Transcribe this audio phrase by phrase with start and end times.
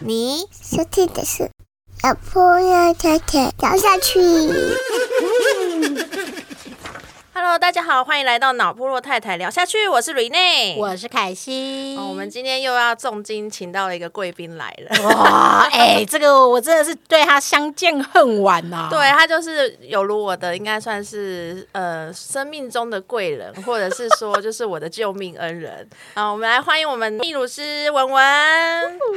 [0.00, 1.50] 你收听的是
[2.02, 4.18] 老婆要太太掉下去。
[7.44, 10.76] Hello，大家好，欢迎来到脑部落太太聊下去，我是 Rene。
[10.78, 11.96] 我是凯西。
[11.98, 15.02] 哦，我们今天又要重金请到了一个贵宾来了。
[15.10, 25.84] 哇，哎、这个我真的是对他相见恨晚呐、对他就是有如我的，应该算是呃生命中的贵人，或者是说就是我的救命恩人。
[26.14, 28.24] 啊，我们来欢迎我们秘鲁师文文。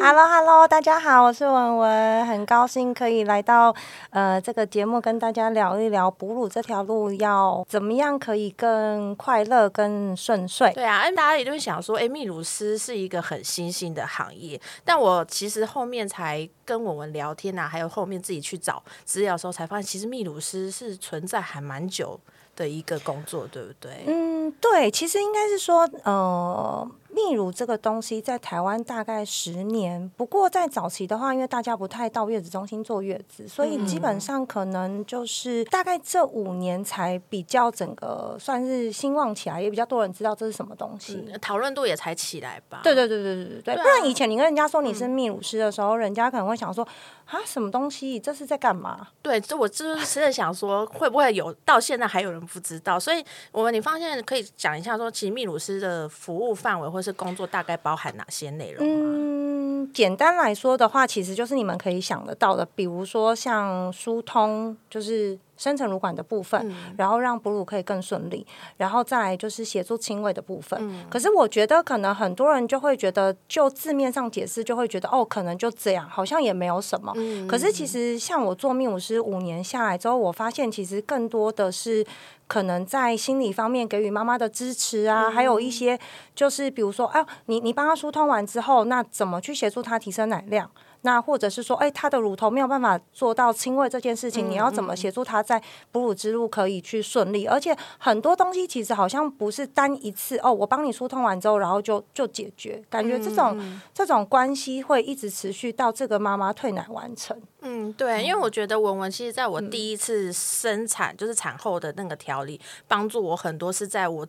[0.02, 3.76] Hello Hello，大家好，我是文文，很高兴可以来到
[4.10, 10.72] 呃这个节目，跟大家聊一聊哺乳这条路要怎么样可以更快乐、更顺遂。
[10.74, 22.20] 对啊，大家也就会想说，哎，秘鲁斯是一个很新兴的行业，但我其实后面才跟我们聊天啊，还有后面自己去找资料的时候，才发现其实秘鲁斯是存在还蛮久
[22.56, 24.04] 的一个工作，对不对？
[24.08, 41.24] 嗯，对，其实应该是说，呃，泌乳这个东西在台湾大概十年，不过在早期的话，因为大家不太到月子中心坐月子，所以基本上可能就是大概这五年才比较整个算是兴旺起来，也比较多人知道这是什么东西。
[41.28, 42.82] 嗯讨论度也才起来吧？
[42.84, 46.86] 对对对对对不然以前你跟人家说你是泌乳师的时候，人家可能会想说
[47.26, 48.20] 啊，什么东西？
[48.20, 49.08] 这是在干嘛？
[49.22, 53.00] 对，这我就是真的想说，会不会有到现在还有人不知道？
[53.00, 59.12] 所以，我们你发现可以讲一下说，其实泌乳师的服务范围或是工作大概包含哪些内容吗？
[59.14, 68.46] 嗯，简单来说的话，其实就是你们可以想得到的，比如说像疏通，就是深层乳管的部分，然后让哺乳可以更顺利，
[68.78, 71.06] 然后再来就是协助亲喂的部分。
[71.10, 77.14] 可是我觉得可能很多人就会觉得，就字面上解释就会觉得哦，可能就这样，好像也没有什么。
[77.48, 82.06] 可是其实像我做泌乳师五年下来之后，我发现其实更多的是。
[82.48, 86.00] 可能在心理方面给予妈妈的支持啊，还有一些
[86.36, 90.70] 就是比如说，啊，你你帮她疏通完之后，那怎么去协助她提升奶量？
[91.06, 95.62] 那或者是说，哎，她的乳头没有办法做到亲喂这件事情，你要怎么协助她在
[95.92, 97.46] 哺乳之路可以去顺利？
[97.46, 107.40] 而且很多东西其实好像不是单一次哦，我帮你疏通完之后，然后就就解决，感觉这种、这种关系会一直持续到这个妈妈退奶完成。
[107.62, 114.28] 嗯，对，因为我觉得文文其实在我第一次生产，就是产后的那个调理，帮助我很多是在我。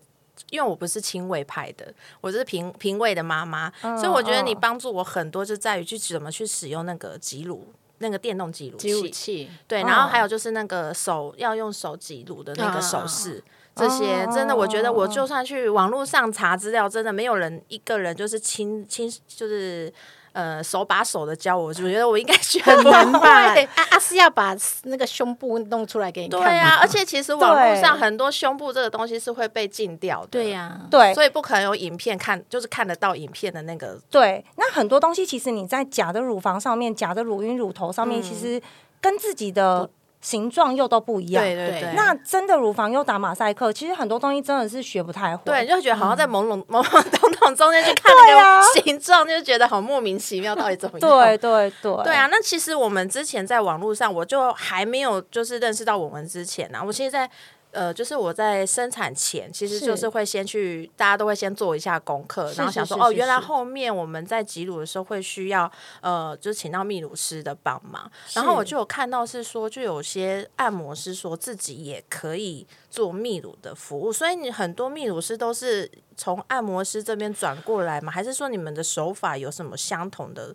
[0.50, 7.66] 因为我不是亲卫派的，我是平平卫的妈妈，所以我觉得你帮助我很多，就在于去怎么去使用那个挤乳，
[7.98, 9.10] 那个电动挤乳挤乳器。
[9.10, 13.42] 器，对，然后还有就是那个手要用手挤乳的那个手势。
[13.74, 19.92] 这些真的，我觉得我就算去网络上查资料，真的没有人一个人就是亲亲，就是
[20.36, 23.54] 呃手把手的教我，我觉得我应该学很难吧？
[23.54, 30.28] 会啊啊是要把那个胸部弄出来给你看对啊，而且其实网络上很多胸部这个东西是会被禁掉的。
[30.28, 33.98] 对呀、对，所以不可能有影片看，就是看得到影片的那个。
[34.10, 38.60] 对，那很多东西其实你在假的乳房上面、假的乳晕、乳头上面，其实
[39.00, 39.88] 跟自己的
[40.20, 41.42] 形状又都不一样。
[41.42, 45.42] 对对对对，那真的乳房又打马赛克，其实很多东西真的是学不太会。
[45.44, 51.08] 对，就觉得好像在朦胧懵懵懂懂中间去看那啊个形状，就觉得好莫名其妙，到底怎么样？
[51.08, 57.30] 对对对对啊，那其实我们之前在网络上，我就还没有就是认识到我们之前啊，我其实在。
[57.72, 68.10] 呃，就是我在生产前，其实就是会先去，大家都会先做一下功课，然后想说，哦，原来后面我们在挤乳的时候会需要，呃，就是请到泌乳师的帮忙。
[68.32, 78.10] 然后我就有看到是说，就有些按摩师说自己也可以做泌乳的服务，所以你很多泌乳师都是从按摩师这边转过来吗？
[78.10, 80.54] 还是说你们的手法有什么相同的？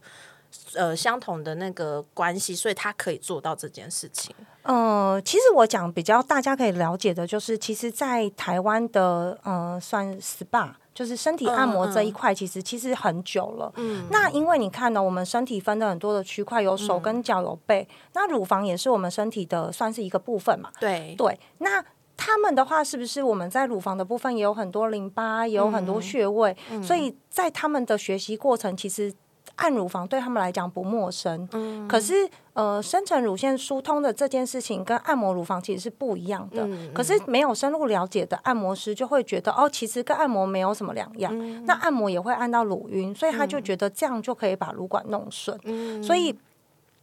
[0.76, 4.36] 呃，相同的那个关系，所以他可以做到这件事情。
[4.64, 10.72] 呃，其实我讲比较大家可以了解的，就是其实，在台湾的呃，算 SPA。
[10.94, 13.72] 就是身体按摩这一块，其实其实很久了。
[13.78, 17.88] 嗯，那因为你看呢，我们身体分的很多的区块，有手跟脚，有背。
[18.14, 20.70] 那乳房也是我们身体的算是一个部分嘛。
[20.82, 21.84] 对对，那
[22.18, 26.56] 他们的话，是不是我们在乳房的部分也有很多淋巴，也有很多穴位？
[26.84, 29.12] 所以在他们的学习过程，其实
[29.62, 31.48] 按乳房对他们来讲不陌生。
[31.54, 36.68] 嗯，可是呃，深层乳腺疏通的这件事情跟按摩乳房其实是不一样的。
[36.94, 41.32] 可是没有深入了解的按摩师就会觉得，哦，其实跟按摩没有什么两样。
[41.66, 45.58] 那按摩也会按到乳晕，所以他就觉得这样就可以把乳管弄顺。
[46.04, 46.36] 所以。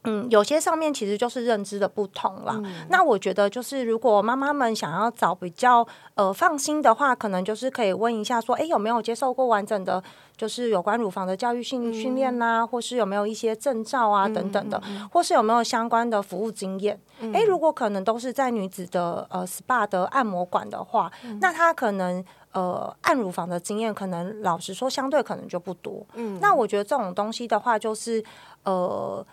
[0.05, 2.61] 嗯，有些上面其实就是认知的不同啦。
[2.89, 10.03] 那我觉得就是，如果妈妈们想要找比较呃放心的话，可能就是可以问一下说，哎，有没有接受过完整的，
[10.37, 14.81] 就是有关乳房的教育训训练呐，或是有没有一些证照啊等等的，
[15.13, 16.99] 或是有没有相关的服务经验？
[17.35, 21.11] 哎，如果可能都是在女子的呃 SPA 的按摩馆的话，
[21.41, 26.07] 那她可能呃按乳房的经验，可能老实说相对可能就不多。
[26.15, 28.25] 嗯，那我觉得这种东西的话，就是
[28.63, 29.27] 呃。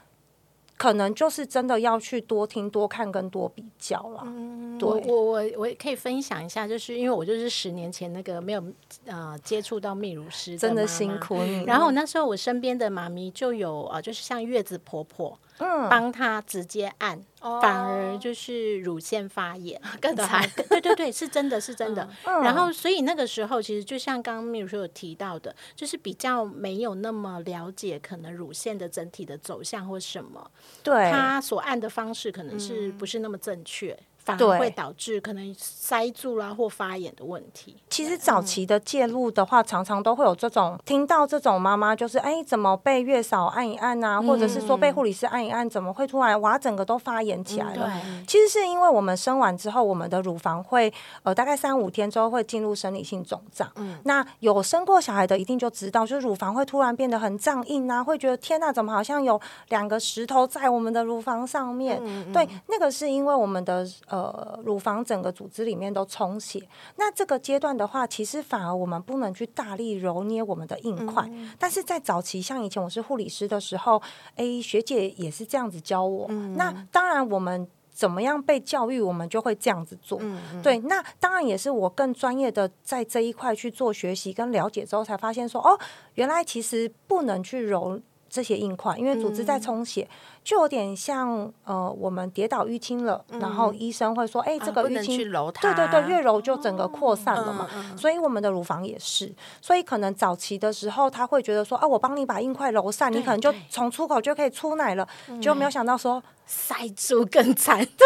[0.77, 4.24] 可能就是真的要去多听、多看跟多比较了。
[4.25, 8.63] 嗯，我我我我也可以分享一下，就是因为我就是十年前那个没有
[9.06, 11.63] 呃接触到泌乳师，真的辛苦你。
[11.63, 15.38] 然后那时候我身边的妈咪就有呃，就是像月子婆婆。
[15.60, 20.50] 嗯，帮他直接按，反而就是乳腺发炎 更惨。
[20.69, 22.07] 对对对，是真的是真的。
[22.25, 30.52] 然后，所以那个时候其实就像刚刚秘书有提到的，就是比较没有那么了解可能乳腺的整体的走向或什么，
[30.84, 33.98] 对他所按的方式可能是不是那么正确。
[34.25, 37.77] 反而会导致可能塞住啦或发炎的问题。
[37.89, 47.92] 其实早期的介入的话，常常都会有这种听到这种妈妈就是哎，怎么被月嫂按一按啊，或者是说被护理师按一按，怎么会突然哇整个都发炎起来了？
[48.27, 50.92] 其实是因为我们生完之后，我们的乳房会
[51.22, 53.72] 呃大概三五天之后会进入生理性肿胀。
[53.75, 59.39] 嗯，那有生过小孩的一定就知道，就是乳房会突然变得很胀硬啊，会觉得天呐，怎么好像有
[59.69, 62.01] 两个石头在我们的乳房上面？
[62.33, 63.86] 对，那个是因为我们的。
[64.07, 64.15] 呃，
[64.64, 66.62] 乳房整个组织里面都充血，
[66.98, 71.30] 那这个阶段的话，其实反而我们不能去大力揉捏我们的硬块。
[71.58, 74.02] 但是在早期，像以前我是护理师的时候，
[74.36, 76.28] 哎，学姐也是这样子教我。
[76.56, 80.20] 那当然，我们怎么样被教育，我们就会这样子做。
[80.62, 85.80] 对，那当然也是我更专业的在这一块去做学习跟了解之后，才发现说，哦，
[86.16, 88.00] 原来其实不能去揉。
[88.36, 90.06] 这些硬块，因为组织在充血，
[90.44, 95.18] 就有点像呃，我们跌倒淤青了，然后医生会说，哎，这个淤青，
[95.62, 97.70] 对对对，越揉就整个扩散了嘛。
[97.96, 105.08] 所以我们的乳房也是，所以可能早期的时候，他会觉得说，啊，我帮你把硬块揉散，你可能就从出口就可以出奶了，
[105.42, 107.80] 就没有想到说 塞住更惨。
[107.80, 108.06] 对，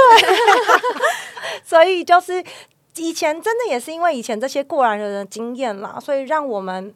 [1.66, 2.44] 所以就是
[2.98, 6.94] 以前真的也是因为以前这些过来人的经验啦，所以让我们。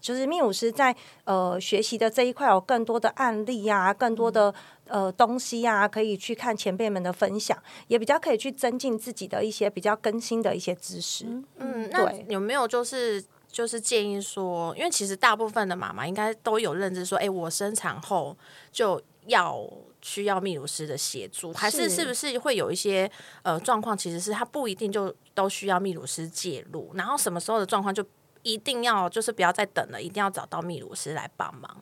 [0.00, 4.54] 就是泌乳师在呃学习的这一块有更多的案例呀，更多的
[4.86, 11.24] 呃东西呀，可以去看前辈们的分享，也比较可以去增进自己的一些比较更新的一些知识。
[11.56, 18.36] 嗯，那有没有就是就是建议说，因为其实大部分的妈妈应该都有认知说，哎，我生产后
[18.70, 19.68] 就要
[20.00, 23.10] 需要泌乳师的协助，还是是不是会有一些
[23.42, 28.04] 呃状况，其实是她不一定就都需要泌乳师介入，然后什么时候的状况就。
[28.42, 31.76] 一定要就是不要再等了，一定要找到泌乳师来帮忙。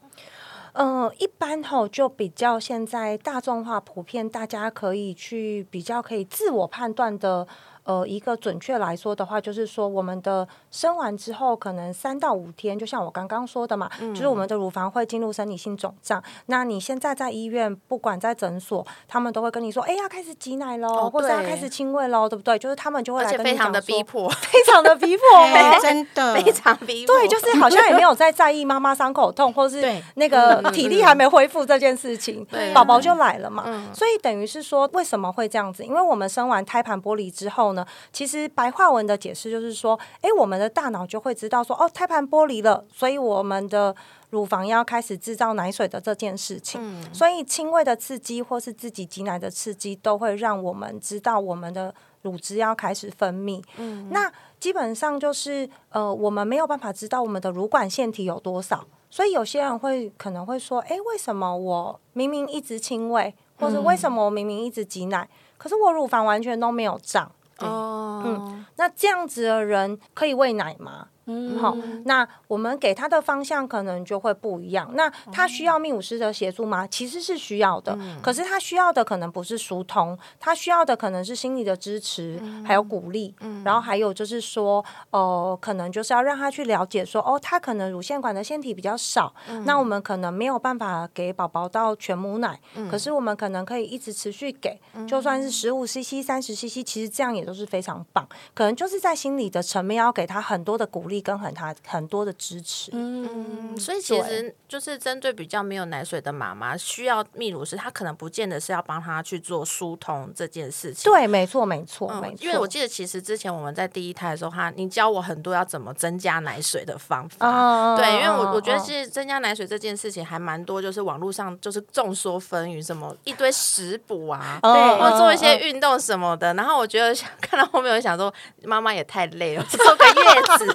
[0.72, 7.46] 嗯，一般吼就比较现在大众化、普遍，大家可以去比较可以自我判断的。
[7.84, 16.22] 呃，一个准确来说的话，就是说我们的生完之后，可能三到五天，就像我刚刚说的嘛，就是我们的乳房会进入生理性肿胀。
[16.46, 22.58] 那你现在在医院，不管在诊所，他们都会跟你说，哎，要开始挤奶喽，或者要开始亲喂喽，对不对？
[22.58, 25.24] 就是他们就会来跟你讲的逼迫，非常的逼迫，
[25.80, 27.16] 真的非常逼迫。
[27.16, 29.82] 对，就是好像也没有在在意妈妈伤口痛，或是
[30.16, 33.64] 那个体力还没恢复这件事情，宝宝就来了嘛。
[33.94, 35.82] 所以等于是说，为什么会这样子？
[35.82, 37.86] 因为我们生完胎盘剥离之后呢。
[38.12, 43.94] 其实白话文的解释就是说，哎，我们的大脑就会知道说，哦，胎盘剥离了，所以我们的
[44.30, 47.02] 乳房要开始制造奶水的这件事情。
[47.12, 53.62] 所以轻微的刺激或是自己挤奶的刺激，都会让我们知道我们的乳汁要开始分泌。
[53.76, 67.30] 嗯，那基本上就是呃，我们没有办法知道我们的乳管腺体有多少，所以有些人会可能会说，哎，为什么我明明一直轻喂，或者为什么我明明一直挤奶，可是我乳房完全都没有胀？
[67.60, 71.08] 哦，嗯，那这样子的人可以喂奶吗？
[71.26, 74.90] 嗯，好，那我们给他的方向可能就会不一样。
[74.94, 76.86] 那他需要泌乳师的协助吗？
[76.86, 83.34] 其实是需要的，可是他需要的可能不是疏通，他需要的可能是心理的支持，还有鼓励。
[83.40, 98.24] 嗯，然后还有就是说，呃，可能就是要让他去了解说，哦，他可能乳腺管的腺体比较少，那我们可能没有办法给宝宝到全母奶，可是我们可能可以一直持续给，就算是十五 CC、三十 CC，其实这样也都是非常棒。
[98.54, 101.15] 可能就是在心理的层面要给他很多的鼓励。
[101.16, 102.90] 励跟很他很多的支持。
[102.92, 111.10] 嗯，所以其实就是针对比较没有奶水的妈妈，需要泌乳师，他可能不见得是要帮他去做疏通这件事情。
[111.10, 112.44] 对，没错，没错，没错。
[112.44, 117.96] 因为我记得其实之前我们在第一胎的时候，他你教我很多要怎么增加奶水的方法。
[117.96, 126.52] 对，因为我我觉得其实增加奶水这件事情还蛮多，就是网络上就是众说纷纭，什么一堆食补啊，对，或做一些运动什么的。
[126.54, 128.32] 然后我觉得 看到后面，我想说，
[128.64, 130.66] 妈妈也太累了，做个月子，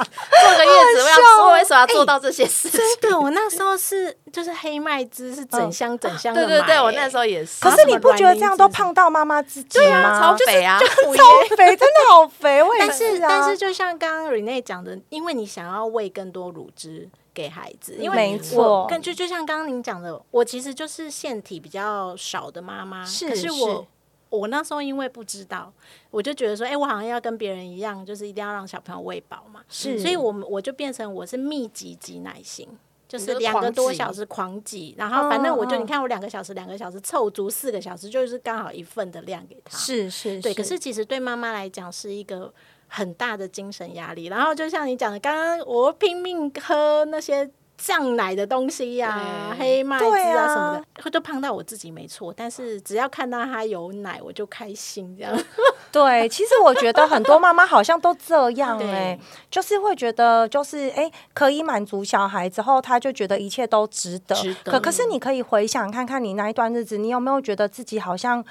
[0.41, 2.79] 做个月子，我要做为什么要做到这些事情？
[3.01, 7.59] 对，我那时候是就是黑麦汁是整箱整箱的， 对对对，我那时候也是。
[7.61, 10.19] 可是你不觉得这样都胖到妈妈自己吗？
[10.19, 12.61] 超肥啊，超肥，真的好肥。
[12.79, 17.09] 但是但是，就像刚刚 Rene 讲的，因为你想要喂更多乳汁。
[17.33, 23.87] 给孩子，因为我根据就像刚刚您讲的，我其实就是腺体比较少的妈妈，可是我
[24.31, 25.71] 我那时候因为不知道，
[26.09, 32.67] 我就觉得说，哎，我好像要跟别人一样，就是一定要让小朋友喂饱嘛，是，所以我我就变成我是密集挤奶型，
[33.07, 42.51] 就是两个多小时狂挤，然后反正我就你看我两个小时两个小时凑足四个小时，就是刚好一份的量给他，是是，对，可是其实对妈妈来讲是一个。
[42.93, 47.49] 很大的精神压力，然后就像你讲的，刚刚我拼命喝那些
[47.83, 52.31] 降奶的东西呀，黑麦汁啊什么的，会就胖到我自己没错。
[52.37, 55.35] 但是只要看到他有奶，我就开心这样。
[55.91, 59.17] 对，其实我觉得很多妈妈好像都这样哎，
[59.49, 64.35] 就是会觉得就是哎，可以满足小孩之后，他就觉得一切都值得。
[64.63, 68.45] 可可是你可以回想看看你那一段日子，你有没有觉得自己好像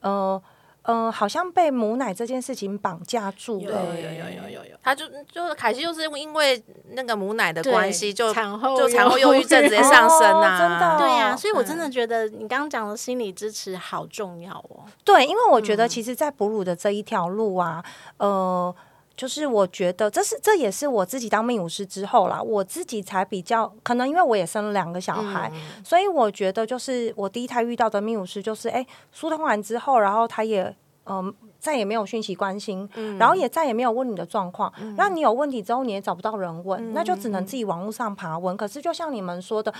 [0.00, 0.40] 呃。
[0.84, 3.62] 嗯，好像被母奶这件事情绑架住了。
[3.62, 10.58] 有有有有有有，他就就是凯西，就是因为那个母奶的关系，就产后就产后忧郁症直接上升啊！
[10.58, 14.84] 真的，对呀，所以我真的觉得你刚刚讲的心理支持好重要哦。
[15.04, 17.82] 对，因为我觉得其实，在哺乳的这一条路啊，
[18.18, 18.74] 呃，
[19.16, 25.50] 就是我觉得这是这也是我自己当泌乳师之后啦，我自己才比较可能，因为我也生了两个小孩，
[25.84, 30.74] 所以我觉得就是我第一胎遇到的泌乳师，就是哎疏通完之后，然后他也。
[31.06, 34.72] 嗯，再也没有讯息关心，然后也再也没有问你的状况。
[34.96, 38.56] 那你有问题之后，你也找不到人问，那就只能自己网络上爬问。
[38.56, 39.70] 可是就像你们说的，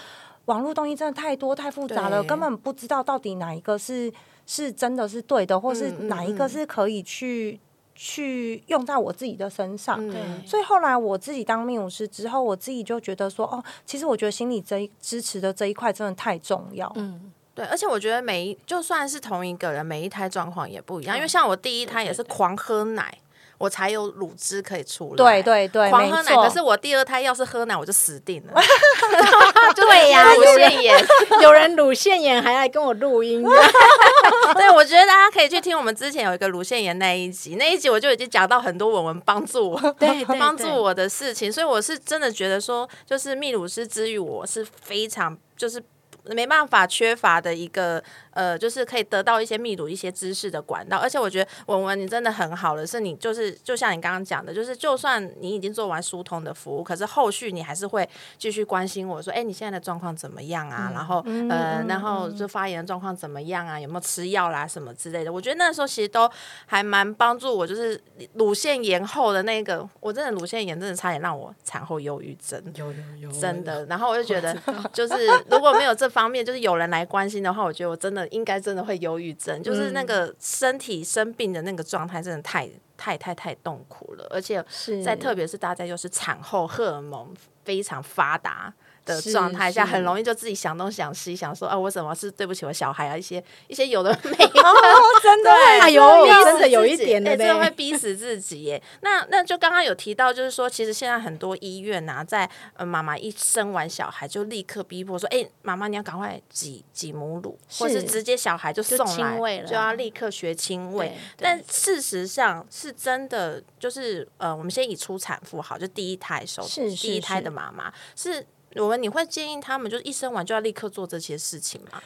[0.44, 4.12] 网络东西真的太多太复杂了，根本不知道到底哪一个是
[4.44, 7.58] 是真的是对的，或是哪一个是可以去
[7.94, 9.98] 去用在我自己的身上。
[10.46, 16.90] 所以后来我自己当命舞师之后，我自己就觉得说，哦，其实我觉得心理这一支持的这一块真的太重要。
[16.96, 17.32] 嗯。
[17.56, 21.14] 对，而且我觉得每一就算是同一个人，每一胎状况也不一样。
[21.14, 23.16] 因为像我第一胎也是狂喝奶，
[23.58, 25.16] 我才有乳汁可以出来。
[25.16, 26.34] 对对对，狂喝奶。
[26.34, 28.52] 可是我第二胎要是喝奶，我就死定了。
[29.74, 31.06] 对呀，乳腺炎，
[31.42, 33.42] 有人乳腺炎还来跟我录音。
[34.54, 41.52] 对，我觉得大家可以去听我们之前有一个乳腺炎那一集，那一集我就已经讲到很多文文帮助我，对，帮助我的事情。
[41.52, 45.82] 所以我是真的觉得说，就是泌乳师之于我是非常就是。
[46.28, 48.02] 没办法缺乏的一个。
[48.34, 60.90] 呃，就是可以得到一些密度、一些知识的管道，而且我觉得文文你真的很好的是，你就是就像你刚刚讲的，就是就算你已经做完疏通的服务，可是后续你还是会继续关心我说，哎，你现在的状况怎么样啊？
[60.92, 63.78] 然后呃，然后就发炎的状况怎么样啊？
[63.78, 65.32] 有没有吃药啦什么之类的？
[65.32, 66.28] 我觉得那时候其实都
[66.66, 68.00] 还蛮帮助我，就是
[68.32, 73.86] 乳腺炎后的那个，我真的乳腺炎真的差点让我产后忧郁症，有有有，真的。
[73.86, 74.56] 然后我就觉得，
[74.92, 78.23] 就是如果没有这方面，就是有人来关心的话，我觉得我真的。
[78.28, 84.64] 应该真的会忧郁症，就是那个身体生病的那个状态，真的太太太太痛苦了，而且
[85.04, 88.72] 在特别是大家又是产后荷尔蒙非常发达。
[89.04, 93.16] 的状态下，很容易就自己想东想西，想说啊，我怎么是对不起我小孩啊？
[93.16, 94.62] 一些一些有的没 的，
[95.22, 95.50] 真的
[95.82, 98.82] 哎呦，真的有一点的，真的会逼死自己耶。
[99.02, 111.16] 那那就刚刚有提到，就是说，其实现在很多医院呐，在呃妈妈一生完小孩，就立刻逼迫说，哎，妈妈你要赶快挤挤母乳，或是直接小孩就送来，就要立刻学亲喂。
[111.36, 118.46] 但事实上是真的，就是呃，我们先以初产妇好，就第一胎时候，第一胎的妈妈是。
[118.76, 122.00] 我们你会建议他们就是一生完就要立刻做这些事情吗？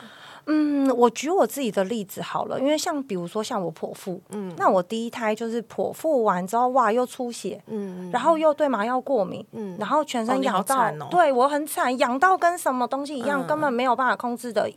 [0.50, 14.70] 嗯，我举我自己的例子好了，因为像比如说像我剖腹，嗯，那我第一胎就是剖腹完之后哇又出血，嗯，然后又对麻药过敏，嗯，然后全身痒到，对我很惨，痒到跟什么东西一样，根本没有办法控制的，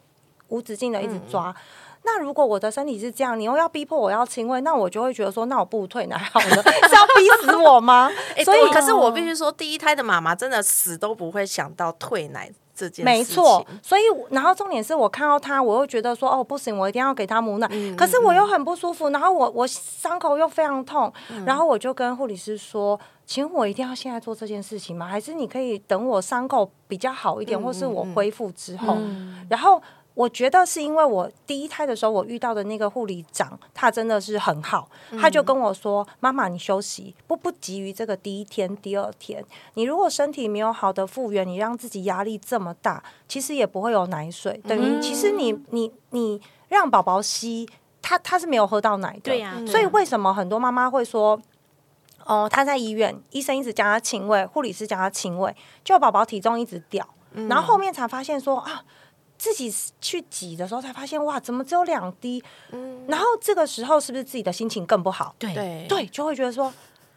[0.49, 1.55] 无止境的一直抓。
[2.03, 8.09] 那如果我的身体是这样，你又要逼迫我要亲喂，那我就会觉得说，那我不如退奶好了，是要逼死我吗？
[8.43, 12.51] 所以，可是我必须说，第一胎的妈妈真的死都不会想到退奶。
[12.73, 13.63] 这件没错。
[13.83, 17.67] 所以，然后重点是我看到他，我又觉得说，哦，不行，我一定要给他母奶。
[17.95, 21.11] 可是我又很不舒服，然后我我伤口又非常痛，
[21.45, 25.05] 然后我就跟护理师说，请我一定要现在做这件事情吗？
[25.05, 28.97] 还是你可以等我伤口比较好一点，或是我恢复之后，
[29.49, 29.79] 然后。
[30.13, 34.89] 我觉得是因为我第一胎的时候，我遇到的那个护理长，他真的是很好，
[35.19, 39.43] 他就跟我说：“妈妈，你休息，不不急于这个第一天、第二天。
[39.75, 44.59] 你如果身体没有好的复原，你让自己压力这么大，其实也不会有奶水。
[44.67, 47.67] 等于其实你你你让宝宝吸，
[48.01, 49.21] 他他是没有喝到奶的。
[49.21, 49.55] 对呀。
[49.65, 51.41] 所以为什么很多妈妈会说，
[52.25, 57.07] 哦，他在医院，医生一直叫他亲喂，护理师叫他亲喂，就宝宝体重一直掉，
[57.47, 58.83] 然后后面才发现说啊。”
[59.41, 62.43] 自己去挤的时候才发现，哇，怎么只有两滴？
[62.69, 65.33] 嗯，然后这个时候是不是自己的心情更不好？
[65.39, 66.71] 对对，就会觉得说，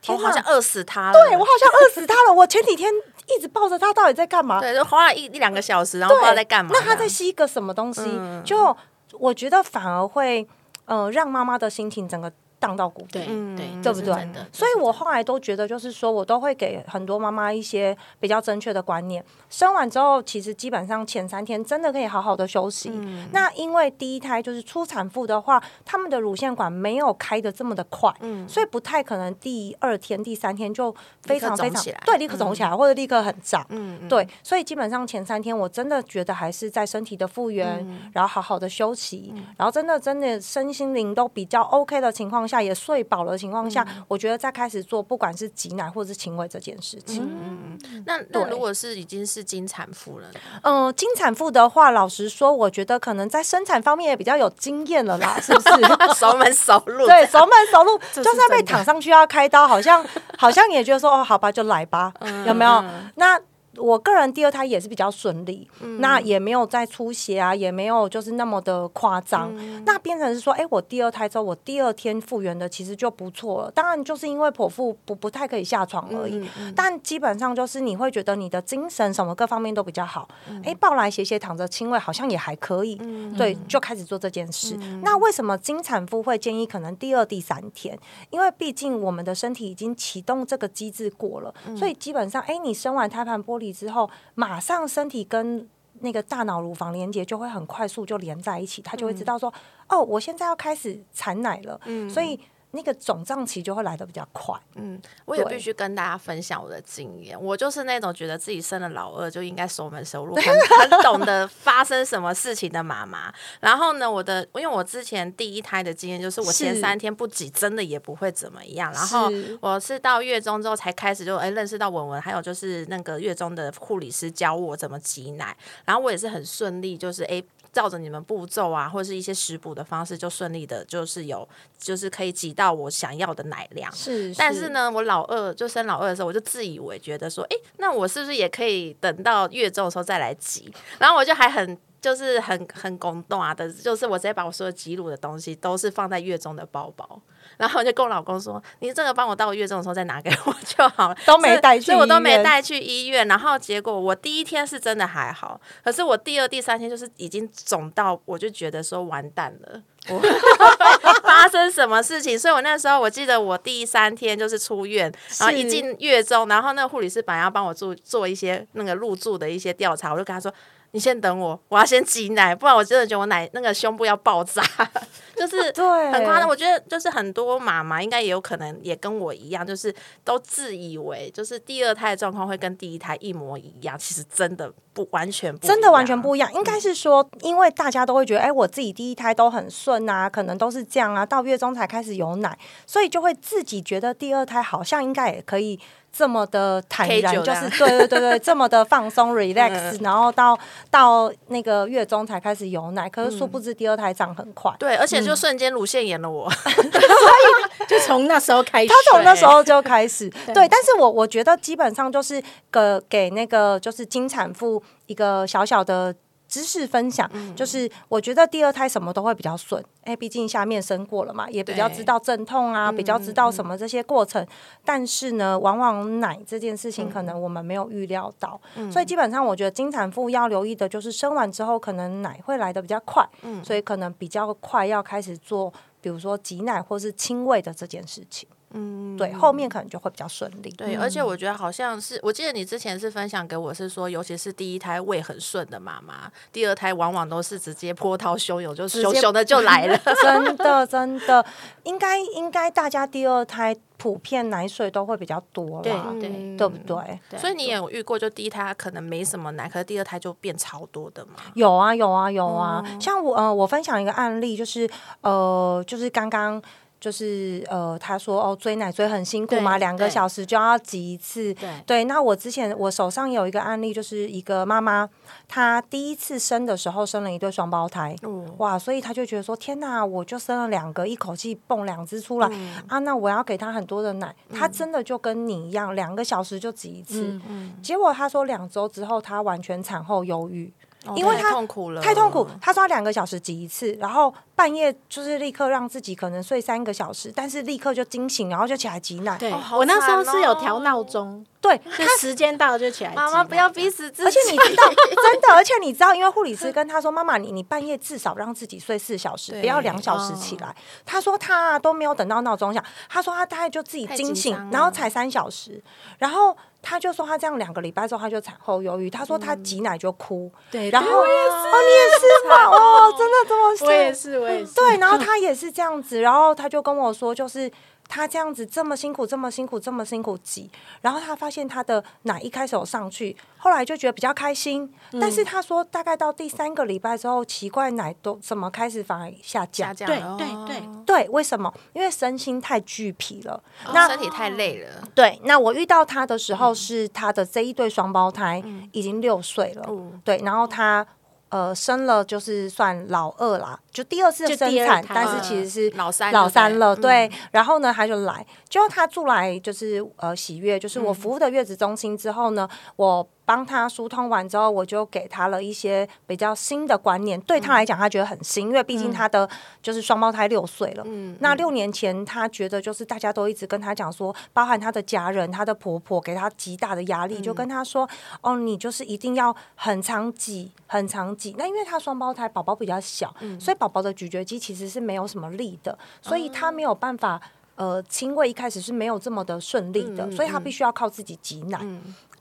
[0.09, 1.13] 我好像饿死他了。
[1.13, 2.33] 对我好像饿死他了。
[2.33, 2.91] 我前几天
[3.37, 4.59] 一直抱着他，到底在干嘛？
[4.59, 6.71] 对，就花了一一两个小时，然后不知道在干嘛。
[6.73, 8.19] 那他在吸一个什么东西？
[8.43, 8.75] 就
[9.13, 10.49] 我觉得反而会，
[10.87, 12.33] 呃，让妈妈的心情整个。
[12.65, 14.29] 荡到谷底，对对，对不对？
[14.51, 19.23] 所以，我后来都觉得，就是说我都会给很多妈妈一些比较正确的观念。
[19.51, 22.91] 生完之后，其实基本上前三天真的可以好好的休息。
[23.33, 28.11] 那因为第一胎就是初产妇的话，他们的乳腺管没有开的这么的快，
[28.49, 30.91] 所以不太可能第二天、第三天就
[31.25, 33.63] 非常非常对立刻肿起来，或者立刻很胀。
[33.69, 34.27] 嗯，对。
[34.43, 42.54] 所以基本上前三天，我真的觉得还是在身体的复原，然后好好的休息，然后真的真的身心灵都比较 OK 的情况下。
[42.63, 47.23] 也睡饱的情况下，我觉得再开始做，不管是挤奶或者是亲喂这件事情。
[47.25, 50.29] 嗯嗯那那如果是已经是经产妇了，
[50.63, 55.69] 嗯，经产妇的话，老实说，我觉得可能在生产方面也比较有经验了啦，是不是？
[56.15, 60.05] 熟门熟路，对，熟门熟路，就算被躺上去要开刀，好像
[60.39, 62.13] 好像也觉得说，哦，好吧，就来吧，
[62.47, 62.85] 有没有？
[63.17, 63.41] 那。
[63.79, 69.55] 我个人第二胎也是比较顺利，那也没有再出血啊，也没有就是那么的夸张。
[69.85, 73.71] 那变成是说，哎，我第二胎之后，我第二天复原的其实就不错了。
[73.71, 76.49] 当然，就是因为剖腹不不太可以下床而已。
[76.77, 80.29] 但基本上就是你会觉得你的精神什么各方面都比较好。
[80.63, 82.95] 哎，抱来斜斜躺着亲喂好像也还可以。
[83.37, 84.79] 对，就开始做这件事。
[85.03, 87.99] 那为什么经产妇会建议可能第二、第三天？
[88.31, 93.64] 因为毕竟我们的身体已经启动这个机制过了，所以基本上，哎，你生完胎盘剥离。
[93.73, 95.69] 之后，马上身体跟
[96.01, 99.53] 那个大脑乳房连接就会很快速就连在一起，他就会知道说，
[99.89, 102.39] 哦，我现在要开始产奶了，嗯，所以。
[102.75, 104.55] 那个肿胀期就会来的比较快。
[104.75, 107.41] 嗯，我也必须跟大家分享我的经验。
[107.41, 113.33] 我就是那种觉得自己生了老二就应该守门守路，很很懂得发生什么事情的妈妈。
[113.61, 118.93] 然后呢，我的因为我之前第一胎的经验就是我前三天不挤，真的也不会怎么样。
[118.93, 125.57] 然后我是到月中之后才开始就哎认识到文文，还有就是那个月中的护理师教我怎么挤奶。
[125.85, 127.43] 然后我也是很顺利，就是哎。
[127.75, 133.93] 照着你们步骤啊，或者是一些食补的方式，就顺利的，就是有，就是可以挤到我想要的奶量。
[133.93, 140.73] 是，但是呢，我老二就生老二的时候，我就自以为觉得说，哎，那我是不是也可以等到月中的时候再来挤？
[140.99, 141.77] 然后我就还很。
[142.05, 147.19] 就是很很拱动啊的，就是我直接把我所有挤乳的东西都是放在月中的包包，
[147.57, 153.27] 然后我就跟我老公说：“你这个帮我到月中的时候再拿给我就好了。”都没带去，所以我都没带去医院。
[153.29, 159.81] 然后结果我第一天是真的还好，可是我第二、第三天就是已经肿到，我就觉得说完蛋了，
[161.23, 162.39] 发生什么事情？
[162.39, 170.53] 所以我那时候我记得我第三天就是出院，然后一进月中，然后那个护理师本来要帮我做做一些那个入住的一些调查，我就跟他说。
[170.95, 174.63] 你先等我，我要先挤奶，不然我真的觉得我奶那个胸部要爆炸，
[175.37, 176.49] 就是 对很夸张。
[176.49, 186.49] 我觉得就是很多妈妈应该也有可能也跟我一样，就是都自以为就是第二胎的状况会跟第一胎一模一样，其实真的不完全，真的完全不一样。
[186.55, 195.81] 应该是说，因为大家都会觉得，哎，我自己第一胎都很顺啊，可能都是这样啊，到月中才开始有奶，所以就会自己觉得第二胎好像应该也可以。
[196.17, 200.57] 这么的坦然，就是对对对对， 这么的放松 relax，然后到
[200.91, 216.15] 到那个月中才开始有奶，可是殊不知第二胎长很快，对，而且就瞬间乳腺炎了我， 所以就从那时候开始，他从那时候就开始， 对，但是我我觉得基本上就是给给那个就是经产妇一个小小的。
[216.55, 224.47] 知识分享就是，我觉得第二胎什么都会比较顺，哎，毕竟下面生过了嘛，也比较知道阵痛啊，比较知道什么这些过程。
[224.85, 228.61] 但是呢，往往奶这件事情可能我们没有预料到，
[228.93, 233.29] 所以基本上我觉得经产妇要留意的就是生完之后可能奶会来的比较快，
[233.65, 238.49] 所以可能比较快要开始做，比如说挤奶或是亲喂的这件事情。
[238.77, 240.71] 嗯，对，后面可能就会比较顺利。
[240.73, 249.97] 对，而且我觉得好像是，我记得你之前是分享给我是说，尤其是第一胎胃很顺的妈妈，第二胎往往都是直接波涛汹涌，就熊熊的就来了。
[250.23, 251.47] 真的，真的，
[251.85, 257.21] 应该应该大家第二胎普遍奶水都会比较多了，对对不对？
[257.39, 261.35] 所以你也有遇过，就第一胎可能没什么奶，可是第二胎就变超多的嘛？
[261.55, 262.85] 有啊，有啊，有啊。
[263.01, 266.61] 像我呃，我分享一个案例，就是呃，就是刚刚。
[267.05, 271.55] 就是呃，他说哦，追奶追很辛苦嘛，两个小时就要挤一次。
[271.85, 275.07] 对，那我之前我手上有一个案例，就是一个妈妈，
[275.47, 278.17] 她第一次生的时候生了一对双胞胎，
[278.57, 282.49] 哇，所以她就觉得说，天哪，我就生了两个，一口气蹦两只出来
[282.89, 287.39] 啊，那我要给她很多的奶，她真的就跟你一样，两个小时就挤一次。
[287.47, 290.73] 嗯结果她说两周之后，她完全产后忧郁。
[291.17, 292.47] 因为他痛苦了，太痛苦。
[292.61, 299.37] 他说两个小时挤一次，然后半夜就是立刻让自己可能睡三个小时，但是立刻就惊醒，然后就起来挤奶。
[299.39, 303.13] 对，我那时候是有调闹钟，对，他时间到了就起来。
[303.15, 304.25] 妈妈不要逼死自己。
[304.29, 315.83] 而且你知道，真的，而且你知道，因为护理师跟他说：“妈妈，你你半夜至少让自己睡四小时，不要两小时起来。”他说他都没有等到闹钟响，他说他大概就自己惊醒，然后才三小时，
[316.19, 316.57] 然后。
[316.85, 322.65] 他就说他这样两个礼拜之后他就产后忧郁，他说他挤奶就哭，对，然后哦你也是 吗？
[322.67, 327.71] 哦，真的这么我也是，我也是，对，然后他也是这样子，然后他就跟我说，就是。
[328.15, 334.89] 他这样子这么辛苦，这么辛苦，这么辛苦挤，然后他发现他的奶一开始有上去，后来就觉得比较开心。
[335.21, 339.93] 但是他说，大概到第三个礼拜之后，奇怪奶都怎么开始反而下降？
[339.97, 341.75] 对对对对，为什么？
[341.93, 343.61] 因为身心太俱疲了，
[343.93, 345.03] 那身体太累了。
[345.13, 349.91] 对，那我遇到他的时候是他的这一对双胞胎已经六岁了，
[350.23, 351.05] 对，然后他。
[351.49, 357.31] 呃，生了就是算老二啦，就第二次生产，但是其实是老三老三了，对。
[357.53, 363.29] 然后呢，他就来，就他住来就是呃喜悦，就是我服务的月子中心之后呢，我。
[363.45, 367.41] 帮他疏通完之后，我就给他了一些比较新的观念。
[367.43, 369.49] 对他来讲，他觉得很新，因为毕竟他的
[369.83, 371.03] 就是双胞胎六岁了。
[371.07, 378.09] 嗯，那六年前他觉得就是大家都一直跟他讲说，包含他的家人、他的婆婆给他极大的压力，就跟他说
[378.41, 387.41] ：“哦，你就是一定要很长挤、很长挤。”那因为他双胞胎宝宝比较小，所以宝宝的咀嚼肌其实是没有什么力的，所以他没有办法
[387.77, 391.79] 呃亲喂，一开始是没有这么的顺利的，所以他必须要靠自己挤奶。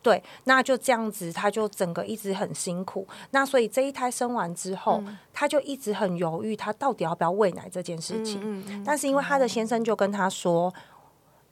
[0.04, 3.08] 对，那就这样子，他就整个一直很辛苦。
[3.32, 5.02] 那所以这一胎生完之后，
[5.34, 8.84] 他就一直很犹豫，他到底要不要喂奶这件事情。
[8.86, 10.74] 但是因为他的先生就跟他说，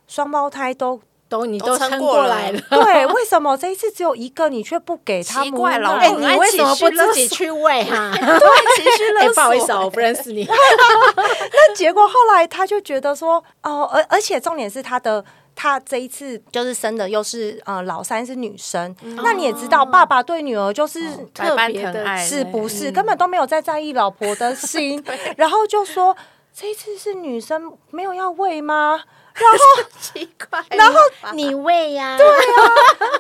[0.06, 5.46] 双胞胎都都你都撑过来了，对，为什么这一次只有一个你却不给他？
[5.46, 8.12] 奇怪了，哎，你为什么不自己去喂哈？
[8.20, 9.34] 对，情绪勒索。
[9.34, 10.46] 不好意思，我不认识你。
[11.16, 15.24] 那结果后来他就觉得说，哦，而而且重点是他的。
[15.56, 21.00] 他这一次就是生的又是呃老三是女生，那你也知道，爸爸对女儿就是
[21.34, 22.92] 特别的，是不是？
[22.92, 25.04] 根本都没有在在意老婆的心，
[25.38, 26.16] 然后就说
[26.54, 29.04] 这一次是女生没有要喂吗？
[29.34, 31.00] 然后奇怪， 然后
[31.34, 32.18] 你喂呀？
[32.18, 32.72] 对啊，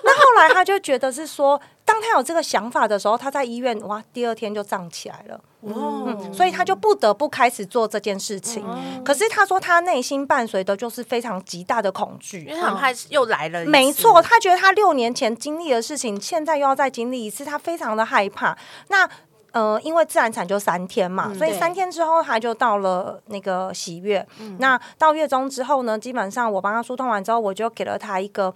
[0.03, 5.39] 那后来他就觉得是说，当他有这个想法的时候，他在医院哇，第二天就胀起来了。
[5.61, 8.65] 哦，所以他就不得不开始做这件事情。
[9.05, 13.63] 可是他说，他内心伴随的就是非常极大的恐惧，因为很怕又来了。
[13.65, 18.57] 没错，他觉得他六年前经历的事情，现在又要再经历一次，他非常的害怕。
[18.87, 19.07] 那
[19.51, 24.25] 呃，因为自然产就三天嘛，所以三天之后他就到了那个喜悦。
[24.57, 28.53] 那到月中之后呢，基本上我帮他疏通完之后，我就给了他一个。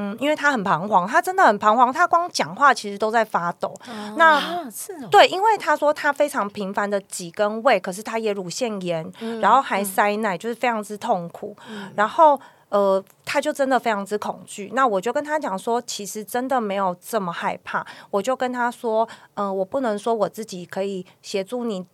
[0.00, 3.74] 嗯，因为他很彷徨，他真的很彷徨，他光讲话其实都在发抖。
[4.16, 4.40] 那
[5.10, 11.56] 对，因为他说他非常频繁的挤跟喂，可是他也乳腺炎，然后还塞奶，就是非常之痛苦。
[11.96, 14.70] 然后呃，他就真的非常之恐惧。
[14.72, 17.84] 那我就跟他讲说，其实真的没有这么害怕。
[18.10, 21.84] 我就跟他说，嗯，我不能说我自己可以协助你。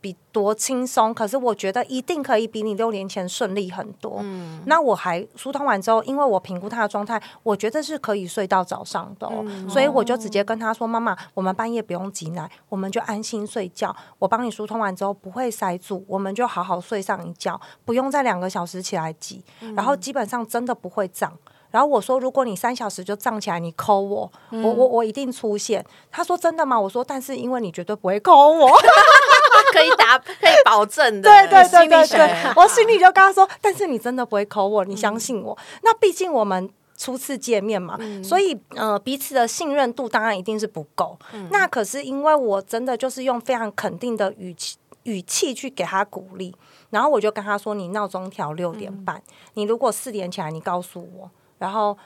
[0.00, 4.18] 比多轻松，可是我觉得一定可以比你六年前顺利很多。
[4.22, 9.28] 嗯，那我还疏通完之后，因为我评估他的状态，我觉得是可以睡到早上的，
[9.68, 13.94] 所以我就直接跟他说：“妈妈，我们半夜不用挤奶，我们就安心睡觉。
[14.18, 19.44] 我帮你疏通完之后不会塞住，我们就好好睡上一觉，不用再两个小时起来挤。
[19.76, 21.32] 然后基本上真的不会胀。
[21.70, 25.84] 然后我说，如果你三小时就胀起来，你抠我，我我我一定出现。
[26.10, 26.80] 他说真的吗？
[26.80, 28.68] 我说，但是因为你绝对不会抠我。”
[29.72, 31.22] 可以打，可以保证的。
[31.22, 35.56] 对对对对对，我心里就跟他说，但是你真的不会抠我，你相信我。
[35.82, 41.18] 那毕竟我们初次见面嘛，所以呃，彼此的信任度当然一定是不够。
[41.50, 44.76] 那可是因为我真的就是用非常肯定的语气。
[45.04, 46.54] 语气去给他鼓励。
[46.90, 49.20] 然后我就跟他说：“你闹钟调六点半，
[49.54, 51.96] 你如果四点起来，你告诉我。”然后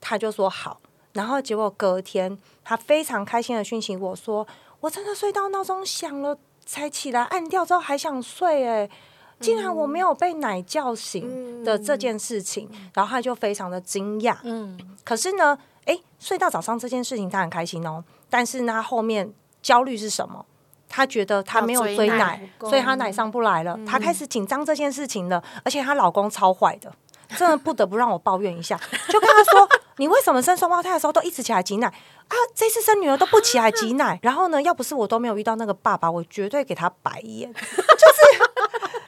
[0.00, 0.80] 他就说好。
[1.12, 4.44] 然后结果隔天，他非常开心的讯息我说
[4.80, 6.36] ：“我真的睡到闹钟响了
[6.70, 8.88] 才起来，按掉之后还想睡，哎，
[9.40, 14.36] 竟然我没有被奶叫醒的这件事情。”然后他就非常的惊讶。
[14.44, 18.04] 嗯，可是呢，哎，睡到早上这件事情他很开心哦。
[18.28, 20.46] 但是呢，后面焦虑是什么？
[20.88, 23.78] 他觉得他没有追奶，所以他奶上不来了。
[23.86, 26.92] 他开始紧张这件事情了，而且她老公超坏的，
[27.36, 28.78] 真的不得不让我抱怨一下。
[29.08, 32.34] 就跟他说： “你为什么生双胞胎的时候都一直起来挤奶啊？
[32.54, 34.18] 这次生女儿都不起来挤奶。
[34.22, 37.52] 然后呢，要不是我都没有遇到那个爸爸，我绝对给他白眼。
[37.52, 38.50] 就是。”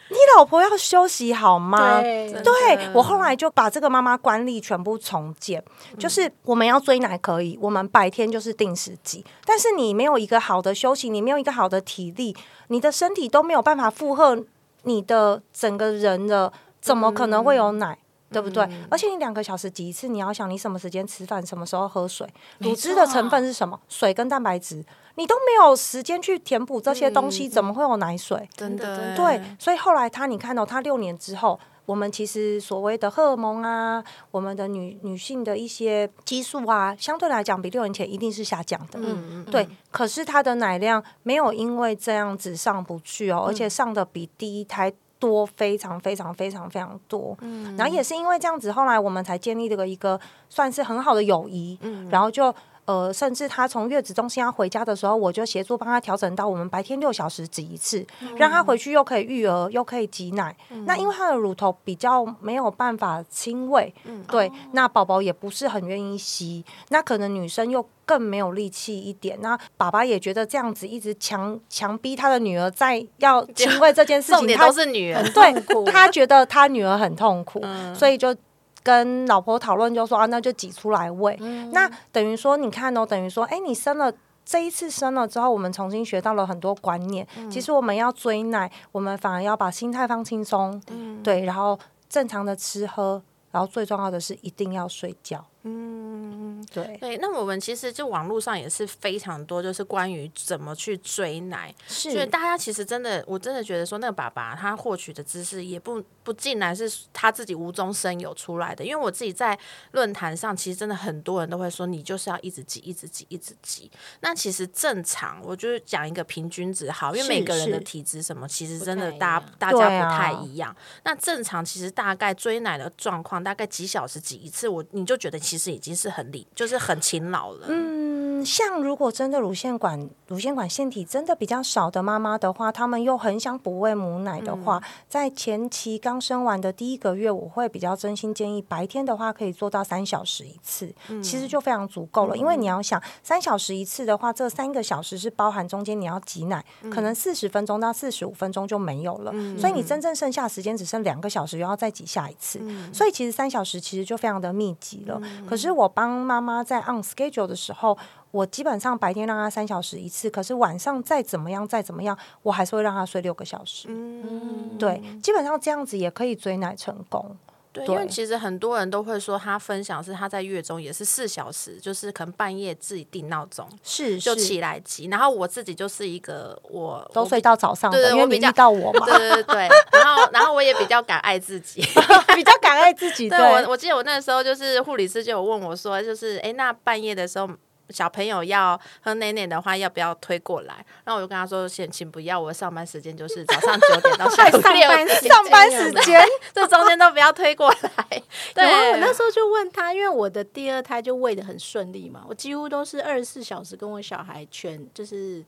[0.08, 2.00] 你老婆要休息好吗？
[2.02, 5.62] 对，我后来就把这个妈妈管理全部重建，
[5.98, 12.36] 就是我们要追奶可以，我们白天就是定时挤，但是你没有一个好的休息，你没有一个好的体力，
[12.68, 14.44] 你的身体都没有办法负荷
[14.82, 17.96] 你的整个人的，怎么可能会有奶？
[18.32, 18.66] 对不对？
[18.90, 22.26] 而且你两个小时挤一次，你要想你什么时间吃饭，什么时候喝水，
[22.58, 23.78] 乳汁的成分是什么？
[23.88, 24.84] 水跟蛋白质。
[25.16, 28.48] 你都没有时间去填补这些东西，怎么会有奶水？
[28.56, 38.98] 真的对，所以后来他，你看到他六年之后，我们其实所谓的荷尔蒙啊，我们的女女性的一些激素啊，相对来讲比六年前一定是下降的。
[39.00, 39.68] 嗯嗯，对。
[39.90, 44.90] 可是他的奶量没有因为这样子上不去哦，而且上的比第一胎
[45.22, 47.38] 多，非常非常非常非常多。
[47.40, 51.78] 嗯，然后也是因为这样子，后来我们才建立这个一个算是很好的友谊。
[51.82, 52.52] 嗯，然后就。
[52.84, 58.04] 呃，甚至他从月子中心要回家的时候，我就协助帮他调整到我们白天六小时挤一次，
[58.36, 60.54] 让他回去又可以育儿又可以挤奶。
[60.84, 63.94] 那因为他的乳头比较没有办法亲喂，
[64.28, 69.38] 对，那宝宝也不是很愿意吸，那可能女生又更没有力气一点。
[69.40, 77.64] 那爸爸也觉得这样子一直强强逼他的女儿在要亲喂这件事情， 都是女儿，对，他觉得他女儿很痛苦，
[77.94, 78.34] 所以就。
[78.82, 81.36] 跟老婆讨论就说啊，那就挤出来喂。
[81.72, 84.12] 那等于说，你看哦，等于说，哎，你生了
[84.44, 87.26] 这一次生了之后，我们重新学到了很多观念。
[87.50, 90.82] 其实我们要追奶，我们反而要把心态放轻松，
[91.22, 95.44] 对，然后正常的吃喝，然后最重要的是一定要睡觉。
[95.64, 109.56] 嗯，对对，那我们其实就网络上也是非常多，就是关于怎么去追奶，是，大家其实真的，我真的觉得说，那个爸爸他获取的知识也不不尽然是他自己无中生有出来的，因为我自己在
[109.92, 113.88] 论坛上，其实真的很多人都会说，你就是要一直挤，一直挤，一直挤。
[114.18, 120.74] 那其实正常，我就是讲一个平均值好，因为每个人的体质什么，其实真的大大家不太一样。
[121.04, 125.38] 那正常其实大概追奶的状况，大概几小时挤一次，我你就觉得。
[125.52, 127.66] 其实已经是很理，就是很勤劳了。
[127.68, 140.90] 嗯，像如果真的乳腺管乳腺管腺体真的比较少的妈妈的话，他们又很想补喂母奶的话，在前期刚生完的第一个月，我会比较真心建议白天的话可以做到三小时一次，
[141.22, 142.34] 其实就非常足够了。
[142.34, 152.58] 因为你要想三小时一次的话，这三个小时是包含中间你要挤奶，可能四十分钟到四十五分钟就没有了，所以你真正剩下时间只剩两个小时，又要再挤下一次，
[152.90, 155.20] 所以其实三小时其实就非常的密集了。
[155.46, 157.96] 可是我帮妈妈在 on schedule 的时候，
[158.30, 163.88] 我基本上白天让她三小时一次，可是晚上再怎么样再怎么样，我还是会让她睡六个小时。
[163.88, 167.36] 嗯，对，基本上这样子也可以追奶成功。
[167.72, 175.06] 对，因为其实很多人都会说，他分享是他在月中也是四小时，就是可能半夜自己定闹钟，是就起来急。
[175.06, 179.68] 然后我自己就是一个我都睡到早上，对，因为你遇到我嘛，对对对。
[179.92, 181.80] 然后然后我也比较敢爱自己，
[182.36, 183.28] 比较敢爱自己。
[183.30, 187.48] 对我我记得我那时候就是护理师就有问我说，就是哎，那半夜的时候。
[187.92, 190.74] 小朋友要喝奶奶的话，要不要推过来？
[191.04, 196.24] 然后我就跟他说：“先请不要，我上班时间就是早上九点到下午六点，上班时间
[196.54, 198.22] 这中间都不要推过来。
[198.54, 205.44] ”对，我那时候就问他，因为我的第二胎就喂的很顺利嘛，我几乎都是二十四小时跟我小孩全就是。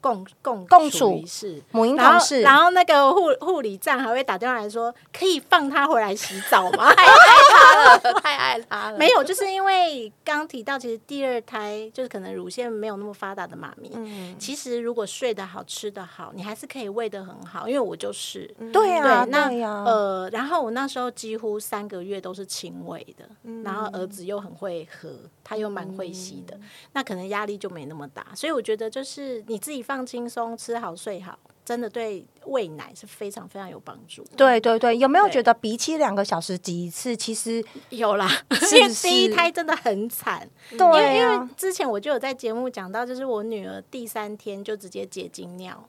[0.00, 6.92] 共共共处室母婴同事，然后那个护护理站还会打电话来说，可以放他回来洗澡吗？
[6.94, 7.10] 太爱
[7.50, 8.98] 他了，太爱他了。
[8.98, 17.68] 没有，就是因为刚提到，其实第二胎就是可能乳腺没有那么发达的妈咪，嗯，其实如果睡得好、吃得好，你还是可以喂得很好。
[17.68, 19.48] 因为我就是，对呀，那
[19.84, 23.28] 呃，然后我那时候几乎三个月都是亲喂的，
[23.64, 25.10] 然后儿子又很会喝，
[25.42, 26.58] 他又蛮会吸的，
[26.92, 28.24] 那可能压力就没那么大。
[28.34, 29.96] 所以我觉得就是你自己放。
[29.96, 34.22] 放轻松，吃好睡好，真的对喂奶是非常非常有帮助。
[34.36, 38.30] 对对对，有没有觉得比起两个小时挤一次，其实有啦？
[38.74, 40.46] 因为第一胎真的很惨。
[40.76, 45.88] 对，因为之前我就有在节目讲到，就是我女儿第三天就直接结晶尿。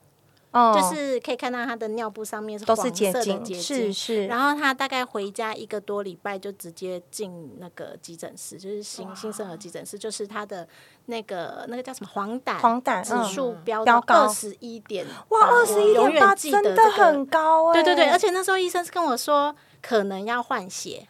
[0.52, 4.26] 就是可以看到他的尿布上面是都是结晶，是是。
[4.26, 10.66] 然后他大概回家一个多礼拜就直接进那个急诊室，就是新新生儿急诊室，就是他的
[11.06, 21.06] 那个那个叫什么黄疸黄疸指数飙到二十一点，哇，二十一点八真的很高哎，对对对，而且那时候医生是跟我说可能要换血。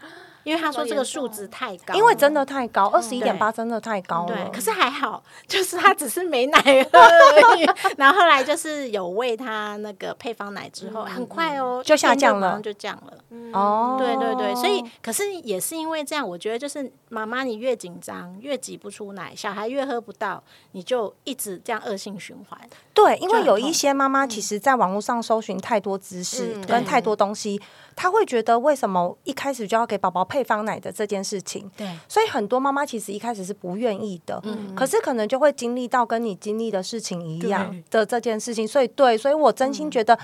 [0.49, 4.29] 因为他说这个数值太高，因为真的太高，二十一点八真的太高了。
[4.29, 7.69] 对，可是还好，就是他只是没奶而已。
[7.99, 13.13] 然后后来就是有喂他那个配方奶之后，很快哦就下降了，就降了。
[13.53, 22.59] 哦，对对对，所以可是也是因为这样，我觉得就是妈妈你越紧张，越挤不出奶，小孩越喝不到，你就一直这样恶性循环。
[22.95, 27.61] 对，因为有一些妈妈其实在网络上搜寻太多知识跟太多东西。
[28.01, 31.71] 她会觉得为什么一开始就要给宝宝配方奶的这件事情？
[31.77, 40.19] 对，所以很多妈妈其实一开始是不愿意的，嗯，可是可能就会经历到跟你经历的事情一样的这件事情，所以对，所以我真心觉得。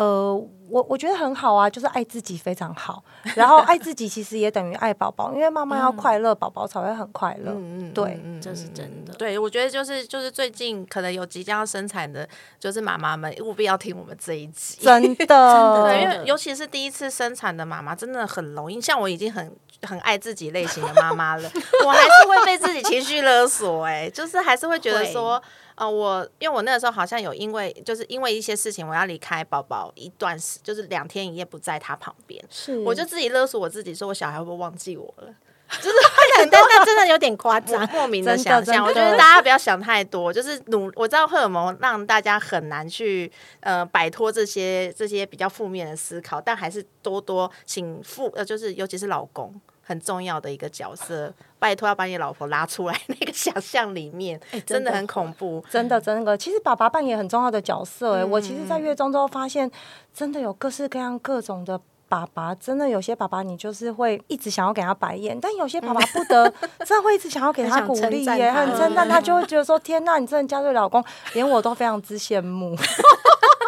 [0.00, 0.34] 呃，
[0.70, 3.04] 我我觉得很好啊，就是爱自己非常好。
[3.36, 7.52] 然后爱自己其实也等于爱宝宝，因为妈妈要快乐，宝宝才会很快乐。
[7.52, 9.12] 嗯嗯，对，这是真的。
[9.18, 12.26] 对，我觉得就是就是最近可能有即将要生产的，
[12.58, 14.78] 就是妈妈们务必要听我们这一集。
[14.80, 18.80] 真的， 真的，因为尤其是第一次生产的妈妈，真的很容易。
[18.80, 21.50] 像我已经很很爱自己类型的妈妈了，
[21.84, 23.84] 我还是会被自己情绪勒索。
[23.84, 25.42] 哎，就是还是会觉得说。
[25.80, 35.34] 啊，我因为我那个时候好像有因为就是因为一些事情，我要离开宝宝一段时，就是两天一夜不在他旁边，是我就自己勒索我自己，说我小孩会不会忘记我了？
[35.80, 35.96] 就是
[36.50, 38.84] 但那真的有点夸张，莫名的想象。
[38.84, 49.58] 我觉得大家不要想太多，就是努我知道荷尔蒙让大家很难去呃摆脱这些这些比较负面的思考，但还是多多请父呃就是尤其是老公。
[49.90, 56.38] 很重要的一个角色，拜托要把你老婆拉出来那个想象里面，真的很恐怖，真的真的。
[56.38, 59.68] 其实爸爸扮演很重要的角色，哎，我其实，在月中之后发现，
[60.14, 66.48] 真的有各式各样各种的爸爸，真的有些爸爸你就是会一直想要给他白眼，但有些爸爸不得，
[66.86, 72.76] 真的会一直想要给 他鼓励耶，很称赞他，就会觉得说天呐，你真的嫁对老公，连我都非常之羡慕。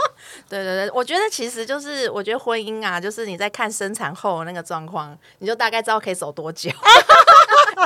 [0.48, 6.70] 对对对，我觉得其实就是，我觉得婚姻啊，就是你在看生产后那个状况，你就大概知道可以走多久。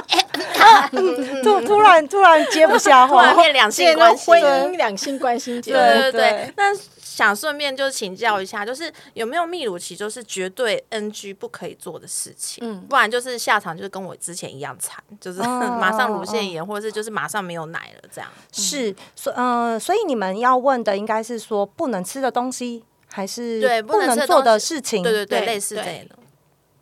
[1.43, 5.61] 突突然突然接不下话，变两性关系，婚姻两性关系。
[5.61, 12.63] 对对对，那想顺便就请教一下，就是有没有泌乳期就是绝对 NG 不可以做的事情？
[12.63, 15.41] 嗯，不然就是下场就是跟我之前一样惨，就是
[15.81, 18.31] 马上乳腺炎，或者是就是马上没有奶了这样。
[18.53, 25.03] 是，所嗯，所以你们要问的应该是说不能吃的东西，还是对不能做的事情？
[25.03, 26.17] 对对对，类似这样的。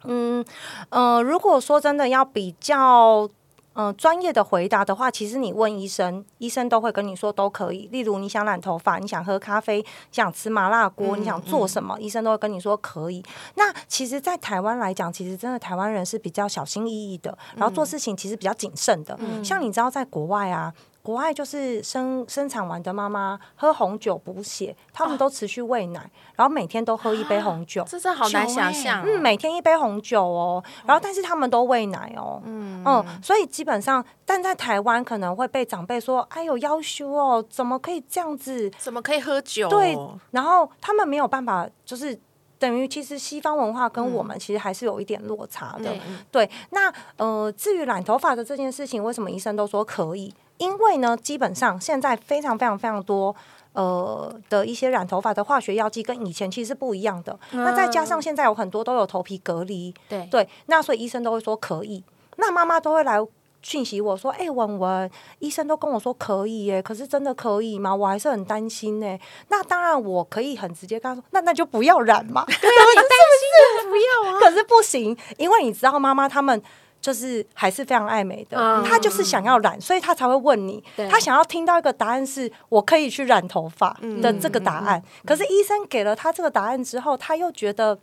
[0.05, 0.45] 嗯
[0.91, 3.29] 呃，如果说真的要比较。
[3.77, 7.89] 嗯，专业的回答的话，其实你问医生，医生都会跟你说都可以。
[7.91, 13.21] 例如你想染头发，你想喝咖啡，想吃麻辣锅，你想做什么，医生都会跟你说可以。
[13.57, 19.19] 那其实，在台湾来讲，其实真的台湾人是比较小心翼翼的，然后做事情其实比较谨慎的。
[19.43, 20.73] 像你知道，在国外啊。
[21.05, 29.03] 国外就是生生产完的妈妈喝红酒补血，他们都持续喂奶，然后每天都喝一杯红酒，这是好难想象。
[29.05, 38.71] 嗯，每天一杯红酒哦，然后但是他们都喂奶哦，嗯嗯，所以基本上，但在台湾可能会被长辈说：“哎呦，要羞哦，怎么可以这样子？
[38.79, 39.95] 怎么可以喝酒？”对，
[40.31, 42.19] 然后他们没有办法，就是
[42.59, 45.95] 等于其实西方文化跟我们其实还是有一点落差的。
[46.31, 50.33] 对，那呃，至于染头发的这件事情，为什么医生都说可以？
[50.59, 53.35] 因为呢，基本上现在非常非常非常多
[53.73, 57.39] 呃的一些染头发的化学药剂跟以前其实是不一样的。
[57.53, 62.03] 那再加上现在有很多都有头皮隔离，对对，那所以医生都会说可以。
[62.37, 63.19] 那妈妈都会来
[63.63, 67.95] 讯息我说：“哎，文文，医生都跟我说可以耶，可是真的可以吗？
[67.95, 73.09] 我还是很担心呢。”那当然我可以很直接跟他说：“那那就不要染嘛。” 对啊，你担
[73.41, 74.39] 心就不要啊。
[74.45, 76.63] 可是不行，因为你知道妈妈他们。
[77.05, 80.83] 就是还是非常爱美的，他就是想要染，所以他才会问你。
[81.11, 85.03] 他想要听到一个答案是我可以去染头发的这个答案。
[85.27, 87.99] 可是医生给了他这个答案之后，他又觉得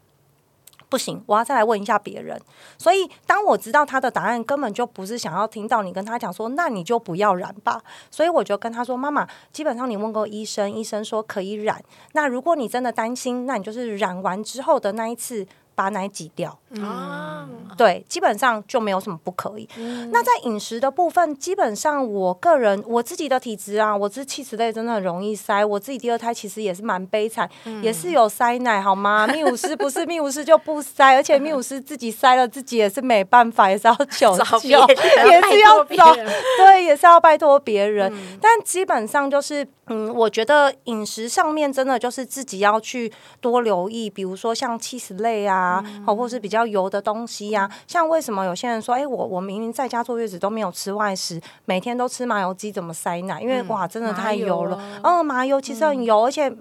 [0.87, 2.39] 不行，我要再来问一下别人。
[2.77, 7.81] 所以当我知道他的答案根本就不是想要听到你跟他讲说，那你就不要染吧。
[8.11, 11.83] 所以我就跟他说：“妈妈，基本上你问过医生，医生说可以染。
[12.11, 19.67] 那如果你真的担心，那你就是染完之后的那一次把奶挤掉。”啊，对，基本上就没有什么不可以。
[20.11, 25.65] 那在饮食的部分，基本上我个人我自己的体质啊，我是气实类真的很容易塞。
[25.65, 27.49] 我自己第二胎其实也是蛮悲惨，
[27.81, 29.27] 也是有塞奶好吗？
[29.27, 36.15] 泌乳师不是泌乳师就不塞，而且泌乳师自己塞了自己也是没办法，也是要求救，也是要找
[36.57, 38.13] 对，也是要拜托别人。
[38.39, 39.67] 但基本上就是。
[39.87, 47.69] 嗯，我觉得饮食上面真的就是自己要去多留意，比如说像气死类啊，或或是比较油的东西呀。
[47.87, 53.41] 像为什么有些人说，哎，我我明明在家坐月子都没有吃外食，每天都吃麻油鸡，怎么塞奶？
[53.41, 54.79] 因为哇，真的太油了。
[55.03, 56.51] 嗯，麻油其实很油，而且。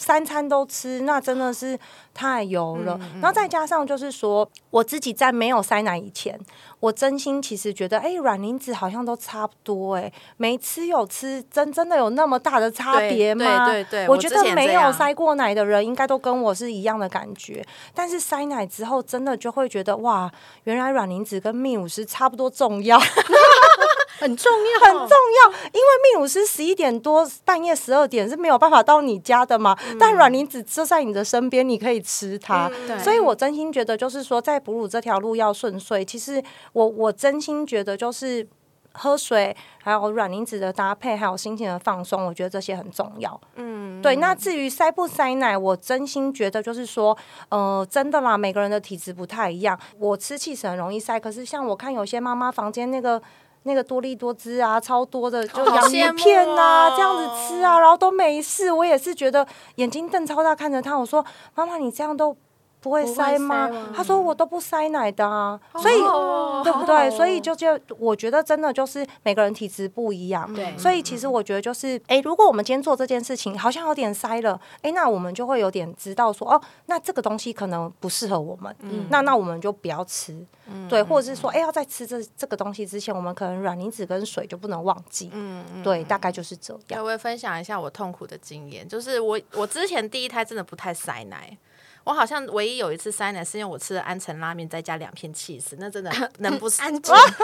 [0.00, 1.78] 三餐都吃，那真的是
[2.14, 2.98] 太油了。
[3.20, 6.40] 然后再加上就是说，我自己在没有塞奶以前，
[6.80, 13.66] 我真心其实觉得，哎，卵磷脂好像都差不多，哎，没吃有吃，真真的有那么大的差别吗？
[13.66, 17.62] 对对对，我觉得没有塞过奶的人，应该都跟我是一样的感觉。
[17.94, 20.32] 但是塞奶之后，真的就会觉得，哇，
[20.64, 22.98] 原来卵磷脂跟泌乳师差不多重要。
[24.20, 29.76] 很重要，很重要，因为泌乳师十一点多半夜十二点是没有办法到你家的嘛。
[29.98, 32.70] 但卵磷脂就在你的身边，你可以吃它。
[33.02, 36.42] 所以我真心觉得，就是说，在哺乳这条路要顺遂，其实
[36.74, 38.46] 我我真心觉得，就是
[38.92, 43.40] 喝水，还有卵磷脂的搭配，还有心情的放松，我觉得这些很重要。
[43.56, 44.16] 嗯，对。
[44.16, 47.16] 那至于塞不塞奶，我真心觉得就是说，
[47.48, 49.78] 呃，真的啦，每个人的体质不太一样。
[49.98, 53.22] 我吃气是很容易塞，可是像我看有些妈妈房间那个。
[53.64, 58.72] 那个多利多汁啊，超多的，就洋芋片啊，这样子吃啊，然后都没事。
[58.72, 59.46] 我也是觉得
[59.76, 62.36] 眼睛瞪超大看着他，我说：“妈妈，你这样都。”
[62.80, 63.70] 不会塞吗？
[63.94, 65.98] 他说我都不塞奶的啊，所以
[66.64, 67.10] 对不对？
[67.10, 70.76] 所以就就我觉得真的就是每个人体质不一样，对。
[70.78, 78.74] 所以其实我觉得就是，哎，如果我们今天做这件事情好像有点塞了，哎，那我们就会有点知道说，哦，那这个东西可能不适合我们，
[79.10, 80.44] 那那我们就不要吃，
[80.88, 87.02] 对，或者是说，哎，要在吃这这个东西之前，我们可能软磷脂跟水就不能忘记，嗯嗯，对，大概就是这样。
[87.02, 91.56] 我会分享一下我痛苦的经验，就是我我之前第一胎真的不太塞奶。
[92.04, 96.84] 我好像唯一有一次塞奶，是因为我吃了安城拉面，再加两片气死，那真的 能不塞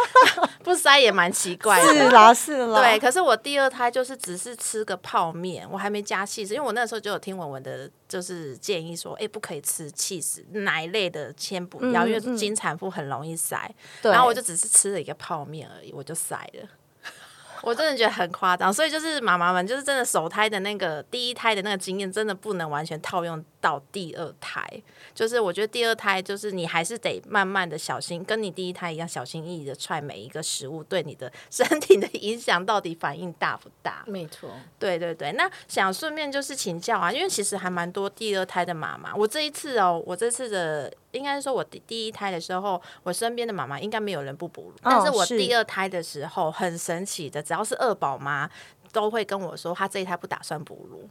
[0.65, 1.89] 不塞也蛮奇怪的。
[1.93, 2.81] 是啦，是啦。
[2.81, 13.71] 对，可是我第二胎就是只是吃个泡面，我还没加气死，因为我那时候就有听文文的，就是建议说，哎，不可以吃气死奶类的，先不要，因为经产妇很容易塞。
[14.03, 16.69] 然后我就只是吃了一个泡面而已，我就塞了。
[17.63, 24.67] 我真的觉得很夸张，所以就是妈妈们，就是真的首胎的那个第一胎的那个经验，真的不能完全套用到第二胎。
[25.15, 34.05] 就是我觉得第二胎，就是你还是得慢慢的小心，跟你第一胎一样小心翼翼的踹每一个食物，对你的身体的影响到底反应大不大？
[34.07, 35.33] 没错，对对对。
[35.33, 40.93] 那想顺便就是请教啊，因为其实还蛮多第二胎的妈妈，我这一次哦，我这次的。
[41.13, 44.75] 应该说，我第第一胎的时候，我身边的妈妈应该没有人不哺乳。
[44.83, 48.51] 但是我第二胎的时候，很神奇的，只要是二宝妈，
[48.97, 51.07] 都会跟我说，他这一胎不打算哺乳。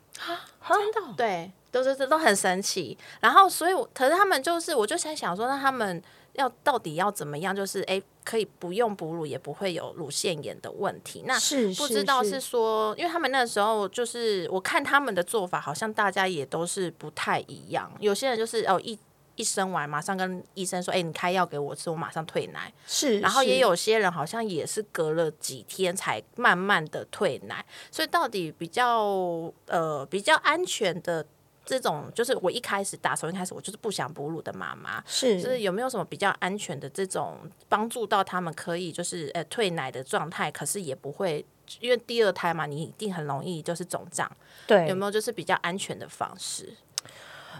[0.68, 1.14] 真的？
[1.16, 2.98] 对，都是这都很神奇。
[3.22, 6.02] 然后，所以我，可是他们就是，我就在想说，那他们
[6.34, 7.56] 要到底要怎么样？
[7.56, 11.24] 就是，哎，可以不用哺乳，也不会有乳腺炎的问题。
[11.28, 17.92] 那是不知道是说，因为他们那时候就是，我看他们的做法，好像大家也都是不太一样。
[18.00, 18.98] 有些人就是哦一。
[19.36, 27.66] 一生完马上跟医生说：“哎，你开药给我吃，我马上退奶。”是，然后也有些人好像也是隔了几天才慢慢的退奶。
[27.92, 31.26] 所以到底比较呃比较安全的
[31.66, 41.46] 这种，就是我一开始打从一开始我就是不想哺乳的妈妈，是，就是有没有什么比较安全的这种帮助到他们可以就是呃退奶的状态，可是也不会
[41.80, 44.32] 因为第二胎嘛，你一定很容易就是肿胀。
[44.68, 46.72] 对，有没有就是比较安全的方式？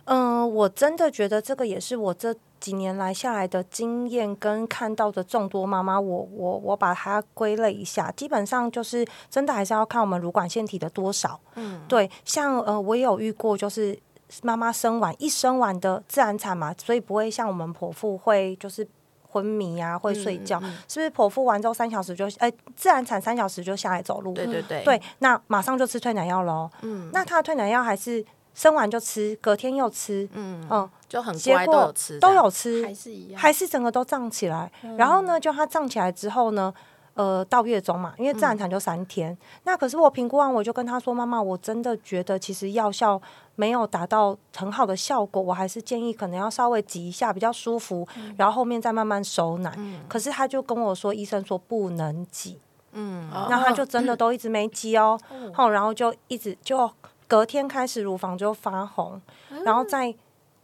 [0.06, 11.40] 嗯，我真的觉得这个也是我这几年来下来的经验跟看到的众多妈妈，我我我把它归类一下，基本上就是真的还是要看我们乳管腺体的多少。
[11.56, 13.98] 嗯，对，像呃，我也有遇过，就是
[14.44, 18.88] 妈妈生完一生完的自然产嘛，所以不会像我们剖腹会就是
[19.28, 21.12] 昏迷啊，会睡觉，是不是？
[21.12, 26.70] 剖腹完之后三小时就哎，自然产三小时就下来走路，对对对，对，那马上就吃退奶药喽。
[26.82, 28.24] 嗯，那他的退奶药还是？
[28.56, 34.72] 生完就吃，隔天又吃，嗯嗯，就很乖，都有吃，都有吃，还是一样，还是整个都胀起来。
[34.98, 36.74] 然后呢，就它胀起来之后呢，
[37.16, 39.38] 呃，到月中嘛，因为自然产就三天。
[39.64, 43.22] 那可是我评估完，我就跟他说：“妈妈，我真的觉得其实药效
[43.56, 49.78] 没有达到很好的效果，我还是建议可能要稍微挤一下比较舒服，然后后面再慢慢收奶。”
[50.08, 52.58] 可是他就跟我说，医生说不能挤，
[52.94, 55.20] 嗯，那他就真的都一直没挤哦，
[55.54, 56.90] 后然后就一直就。
[57.28, 59.22] 隔天开始乳房就发红，
[59.64, 60.14] 然后在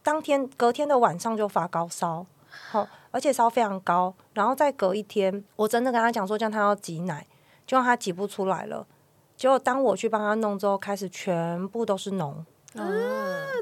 [0.03, 2.26] 当天隔天的晚上就发高烧，
[2.70, 7.26] 好，而且烧非常高，然后再隔一天，我真的跟他讲说，叫他要挤奶，
[7.66, 8.86] 结果他挤不出来了。
[9.36, 12.30] 结果当我去帮他弄之后，开始全部都是脓。
[12.76, 12.86] 啊，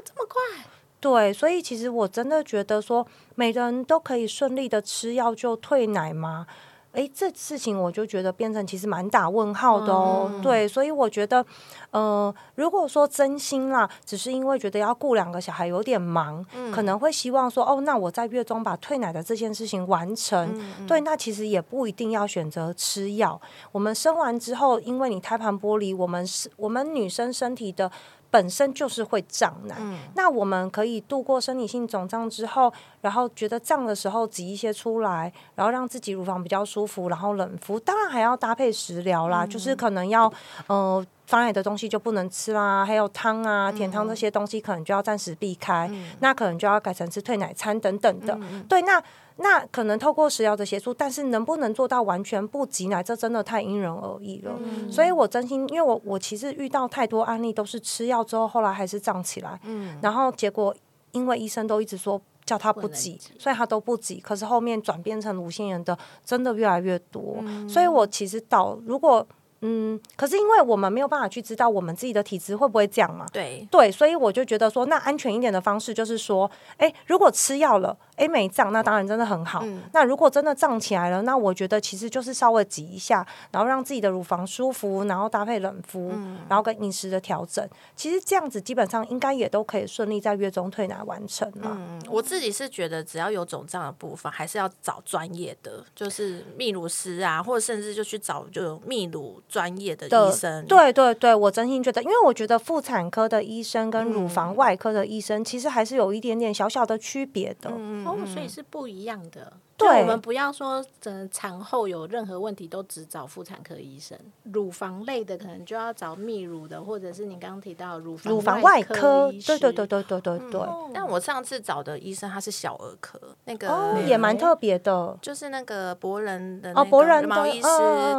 [0.04, 0.64] 这么快？
[1.00, 6.46] 对，所以其实我真的觉得说，每个人都可以顺利的吃药就退奶吗？
[6.92, 10.30] 哎，这事情我就觉得变成其实蛮打问号的哦。
[10.42, 11.44] 对，所以我觉得，
[11.90, 20.60] 呃，如果说真心啦，只是因为觉得要顾两个小孩有点忙，可能会希望说，哦，那我在月中把退奶的这件事情完成。
[20.86, 23.40] 对，那其实也不一定要选择吃药。
[23.70, 27.90] 我们生完之后，因为你胎盘剥离，我们是我们女生身体的。
[28.30, 29.76] 本身就是会胀奶，
[30.14, 37.78] 那我们可以度过生理性肿胀之后，然后觉得胀的时候挤一些出来，然后让自己乳房比较舒服，然后冷敷。
[37.80, 40.32] 当然还要搭配食疗啦，就是可能要
[40.68, 48.38] 呃发奶的东西就不能吃啦，还有汤啊、甜汤这些东西可能就要暂时避开，那可能就要改成吃退奶餐等等的。
[48.68, 49.02] 对，那。
[49.42, 54.52] 那可能透过食疗的协助，但是能不能做到完全不挤奶，这真的太因人而异了。
[54.90, 59.58] 所以我真心，因为我我其实遇到太多案例，都是吃药之后，后来还是胀起来。
[59.64, 60.76] 嗯，然后结果
[61.12, 64.20] 因为医生都一直说叫他不挤，所以他都不挤。
[64.20, 67.38] 可是后面转变成乳腺炎的，真的越来越多。
[67.66, 69.26] 所以我其实到如果。
[69.62, 73.26] 嗯，可是因为我们没有办法去知道我们自己的体质会不会这样嘛？
[73.32, 79.64] 对对，所以我就觉得说，那安全一点的方式就是说，哎，如果吃药了，哎没胀，那当然真的很好。
[79.92, 86.12] 那如果真的胀起来了，那我觉得其实就是稍微挤一下，然后让自己的乳房舒服，然后搭配冷敷，
[86.48, 87.66] 然后跟饮食的调整，
[87.96, 91.76] 其实这样子基本上应该也都可以顺利在月中退奶完成了。
[91.76, 99.30] 嗯，我自己是觉得只要有肿胀的部分，还是要找专业的，就是泌乳师啊，或者甚至就去找就泌乳。
[99.48, 107.70] 专业的医生，对对对，我真心觉得，因为我觉得妇产科的医生跟乳房外科的医生，其实还是有一点点小小的区别的，
[108.14, 109.52] 哦，所以是不一样的。
[109.80, 120.60] 对，我们不要说，整产后有任何问题都只找妇产科医生，乳房类的可能就要找泌乳的，或者是你刚刚提到乳乳房外科，对对对对对对对。
[120.92, 127.68] 但我上次找的医生他是小儿科，那个也蛮特别的，就是那个博人的哦，博人毛医师，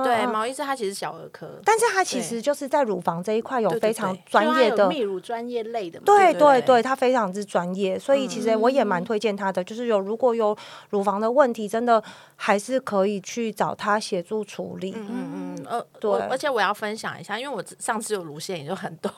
[0.04, 10.56] 对毛医师他其实小儿科，但是他其实就是在乳房这一块有非常专业的泌乳专业类的，对对对，他非常之专业，所以其实我也蛮推荐他的，就是有如果有
[10.90, 12.04] 乳房的问题，真的。
[12.44, 14.92] 还是可以去找他协助处理。
[14.98, 19.12] 嗯嗯呃，对，而且我要分享一下，因为我上次有乳腺，也就很多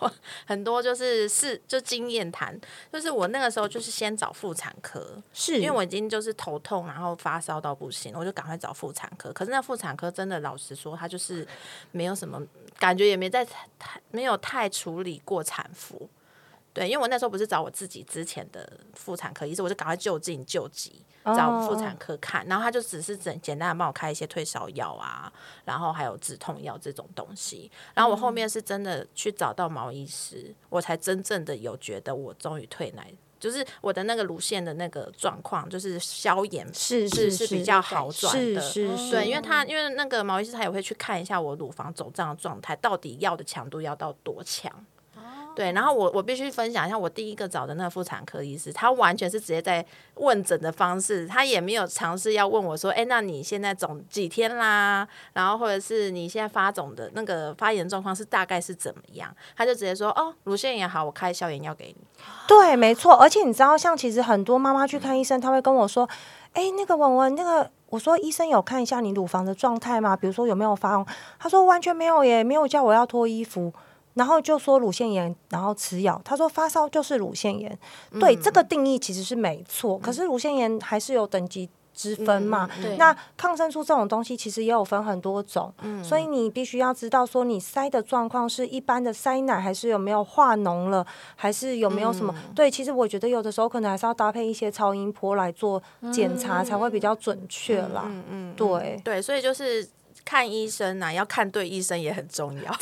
[0.45, 2.59] 很多，就是是就经验谈，
[2.91, 9.31] 就是我那个时候就是先找妇产科，是因为我已经就是头痛，然后发烧到不行，我就赶快找妇产科。
[9.31, 11.47] 可是那妇产科真的老实说，他就是
[11.91, 12.41] 没有什么
[12.77, 13.45] 感觉，也没在
[13.79, 16.09] 太没有太处理过产妇。
[16.73, 21.01] 对，因为我那时候不是找我自己之前的妇产科医生，我就赶快就近救急。
[21.23, 25.31] 找妇产科看，然后他就只是简简单的帮我开一些退烧药啊，
[25.65, 27.71] 然后还有止痛药这种东西。
[27.93, 38.61] 然后我后面是真的去找到毛医师，我才真正的有觉得我终于退奶，就是我的那个乳腺的那个状况，就是消炎是是是比较好转的。
[38.61, 44.71] 是是，对，因为他因为那个毛医师他也会去看一下我乳房肿胀的状态，到底药的强度要到多强。
[45.55, 49.85] 对，然后我我必须分享一下，我第一个找的那个妇产科医师，他完全是直接在
[50.15, 55.07] 问诊的方式，他也没有尝试要问我说，哎，那你现在肿几天啦？
[55.33, 59.33] 然后或者是你现在发肿的那个发炎状况是大概是怎么样？
[59.55, 61.97] 他就直接说，哦，乳腺炎好，我开消炎药给你。
[62.47, 66.09] 对，没错，而且你知道，像其实很多妈妈去看医生，他会跟我说，
[66.53, 70.15] 哎，那个文文，那个我说医生有看一下你乳房的状态吗？
[70.15, 71.05] 比如说有没有发红？
[71.37, 73.71] 他说完全没有耶，没有叫我要脱衣服。
[74.13, 76.21] 然后就说乳腺炎，然后吃药。
[76.23, 77.77] 他说发烧就是乳腺炎，
[78.19, 79.97] 对这个定义其实是没错。
[79.97, 82.69] 可是乳腺炎还是有等级之分嘛？
[82.97, 85.71] 那抗生素这种东西其实也有分很多种，
[86.03, 91.05] 所以你必须要知道说你塞的状况是一般的塞奶，还是有没有化脓了，
[91.35, 92.33] 还是有没有什么？
[92.55, 98.03] 对，其实我觉得有的时候可能还是要搭配一些超音波来做检查，才会比较准确啦。
[98.05, 99.87] 嗯嗯，对对，所以就是。
[100.25, 102.71] 看医生呐，要看对医生也很重要。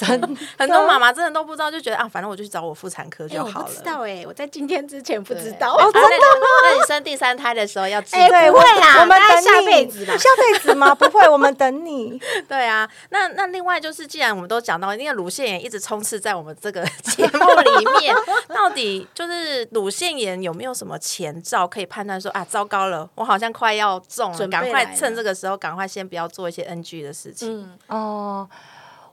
[0.57, 3.65] 很多妈妈真的都不知道，就觉得啊，反正我就去找我妇产科就好了。
[3.65, 5.73] 不知道哎，我在今天之前不知道。
[5.73, 6.47] 哦 真的吗？
[6.63, 8.27] 那你生第三胎的时候要记得。
[8.27, 10.93] 不会啦，我们等下辈子下辈子吗？
[10.95, 12.19] 不会，我们等你。
[12.47, 18.15] 对啊，那那另外就是，既然我们都讲到，因为乳腺炎一直充斥在我们这个节目里面，
[18.49, 27.63] 到底就是乳腺炎有没有什么前兆可以判断说啊，糟糕了，我好像快要中了，赶快趁这个时候，赶快先不要做一些 NG 的事情。
[27.63, 28.49] 嗯哦，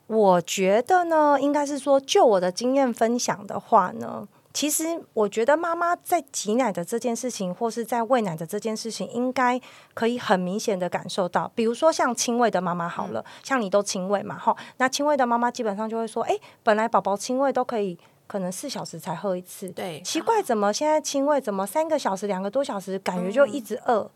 [0.07, 9.61] 我觉得呢，应该是说，就我的经验分享的话呢，其实我觉得妈妈在挤奶的这件事情，或是在喂奶的这件事情，应该
[9.95, 11.51] 可以很明显的感受到。
[11.55, 17.97] 比如说像亲喂的妈妈好了，像你都亲喂嘛，哈，那亲喂的妈妈基本上就会说，哎，本来宝宝亲喂都可以，
[18.27, 24.11] 可能四小时才喝一次，对，奇怪，怎么现在亲喂怎么三个小时、两个多小时，感觉就一直饿，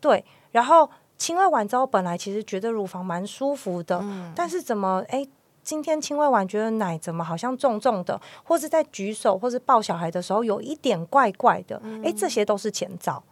[0.00, 0.88] 对，然后
[1.18, 4.04] 亲喂完之后，本来其实觉得乳房蛮舒服的，
[4.34, 5.26] 但是怎么哎？
[5.64, 13.22] 今天亲喂完，觉得奶怎么好像重重的，或是在举手或是抱小孩的时候有一点怪怪的，哎，这些都是前兆。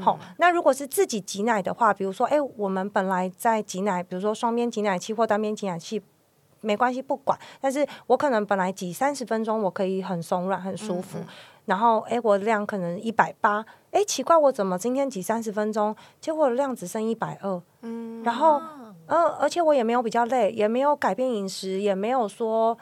[0.00, 6.00] 好，那如果是自己挤奶的话，比如说，哎，我们本来在挤奶，比如说双边挤奶器或单边挤奶器，
[6.62, 7.38] 没关系，不管。
[7.60, 11.18] 但是我可能本来挤三十分钟，我可以很松软、很舒服。
[11.66, 17.62] 然后，哎，我的量可能一百八，哎，奇怪，我怎么今天挤三十分钟，结果量只剩一百二？
[17.82, 18.60] 嗯，然后。
[19.06, 22.74] 嗯，而且我也没有比较累，也没有改变饮食，也没有说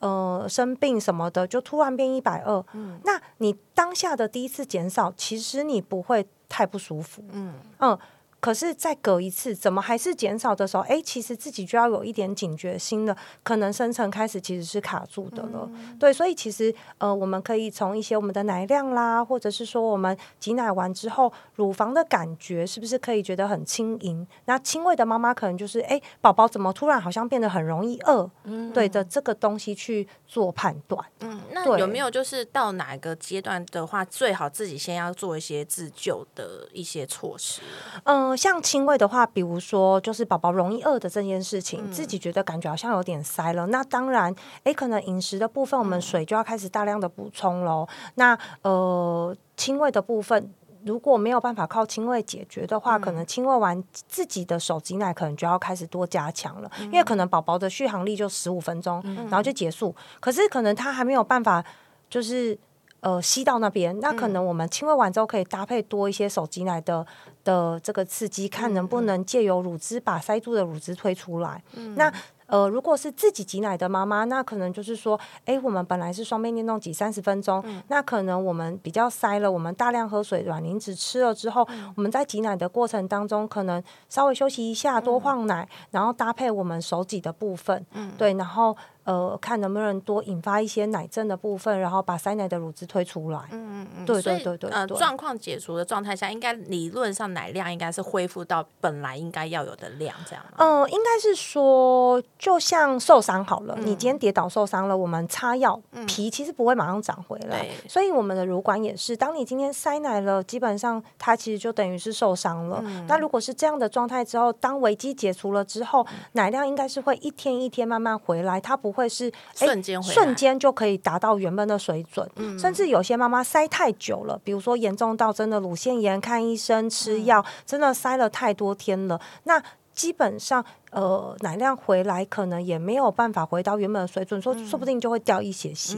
[0.00, 2.62] 呃生病什么的，就突然变一百二。
[2.74, 7.24] 嗯，那你当下的第一次减少，其实你不会太不舒服。
[7.32, 7.98] 嗯嗯。
[8.40, 10.82] 可是再隔一次，怎么还是减少的时候？
[10.84, 15.70] 哎，其实自己就要有一点警觉心了，可能生成开始其实是卡住的了。
[15.98, 24.26] 对，所以其实呃，我们可以从一些我们的奶量啦，或者是说我们挤奶完之后，乳房的感觉是不是可以觉得很轻盈？
[24.46, 28.30] 那轻微的妈妈可能就是哎，宝宝怎么突然好像变得很容易饿？
[28.44, 31.04] 嗯，对的，这个东西去做判断。
[31.20, 37.60] 嗯，那有没有就是到哪个阶段的话，最好自己先要做一些自救的一些措施？
[38.04, 38.29] 嗯。
[38.36, 43.66] 像亲喂的话，比如说就是宝宝容易饿的这件事情，自己觉得感觉好像有点塞了。
[43.66, 47.86] 那当然，哎，可能饮食的部分，我们水就要开始大量的补充喽。
[48.14, 50.52] 那呃，亲喂的部分，
[50.84, 56.70] 如果没有办法靠亲喂解决的话，可能亲喂完自己的手挤奶，可能就要开始多加强了。
[56.84, 59.94] 因为可能宝宝的续航力就十五分钟，然后就结束。
[60.20, 61.64] 可是可能他还没有办法，
[62.08, 62.58] 就是
[63.00, 63.98] 呃吸到那边。
[64.00, 67.06] 那可能我们亲喂完之后，可以搭配多一些手挤奶的。
[67.44, 71.62] 的这个刺激，看能不能借由乳汁把塞住的乳汁推出来。
[71.96, 72.12] 那
[72.46, 81.64] 呃，如果是自己挤奶的妈妈，那可能就是说，哎，我们本来是双面电动挤三十分钟，那可能我们比较塞了，我们大量喝水，卵磷脂吃了之后，
[81.94, 87.86] 我们在挤奶的过程当中，可能稍微休息一下，多换奶，然后搭配我们手挤的部分，
[88.18, 88.76] 对，然后。
[89.04, 93.40] 呃，看能不能多引发一些奶症的部分，然后把塞奶的乳汁推出来。
[93.50, 94.70] 嗯嗯嗯，对对对对。
[94.70, 100.44] 呃，状况解除的状态下，应该理论上奶量应该是恢复到本来应该要有的量，这样。
[100.56, 107.66] 嗯，应该是说，就像受伤好了，你今天跌倒受伤了，我们擦药，皮其实不会马上长回来。
[107.88, 112.82] 所以我们的乳管也是，当你今天塞奶了，基本上它其实就等于是受伤了。
[113.08, 119.00] 那如果是这样的状态之后，当危机解除了之后，奶量应该是会一天一天慢慢回来，它不会。
[119.00, 129.62] 会是瞬间瞬间就可以达到原本的水准，甚至有些妈妈塞太久了，比如说严重到真的乳腺炎，看医生吃药，真的塞了太多天了，那
[129.94, 135.96] 基本上呃奶量回来可能也没有办法回到原本的水准，说说不定就会掉一些些。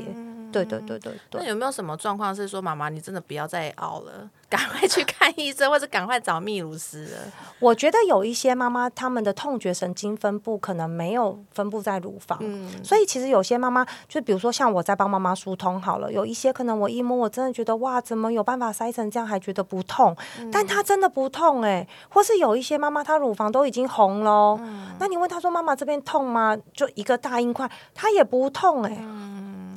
[0.53, 1.41] 对对对对对。
[1.41, 4.31] 那有没有什么状况是说妈妈你真的不要再熬了？
[4.49, 7.19] 赶快去看医生，或者赶快找泌乳师了。
[7.59, 12.39] 我觉得有一些妈妈，她们的痛觉神经分布可能没有分布在乳房，
[12.85, 20.15] 所以其实有些妈妈，就比如说像我在帮妈妈疏通好了，有一些可能我一摸，我真的觉得哇，怎么有办法塞成这样还觉得不痛？
[20.53, 24.61] 但她真的不痛哎，或是有一些妈妈她乳房都已经红了，
[24.99, 26.55] 那你问她说妈妈这边痛吗？
[26.75, 28.91] 就一个大硬块，她也不痛哎，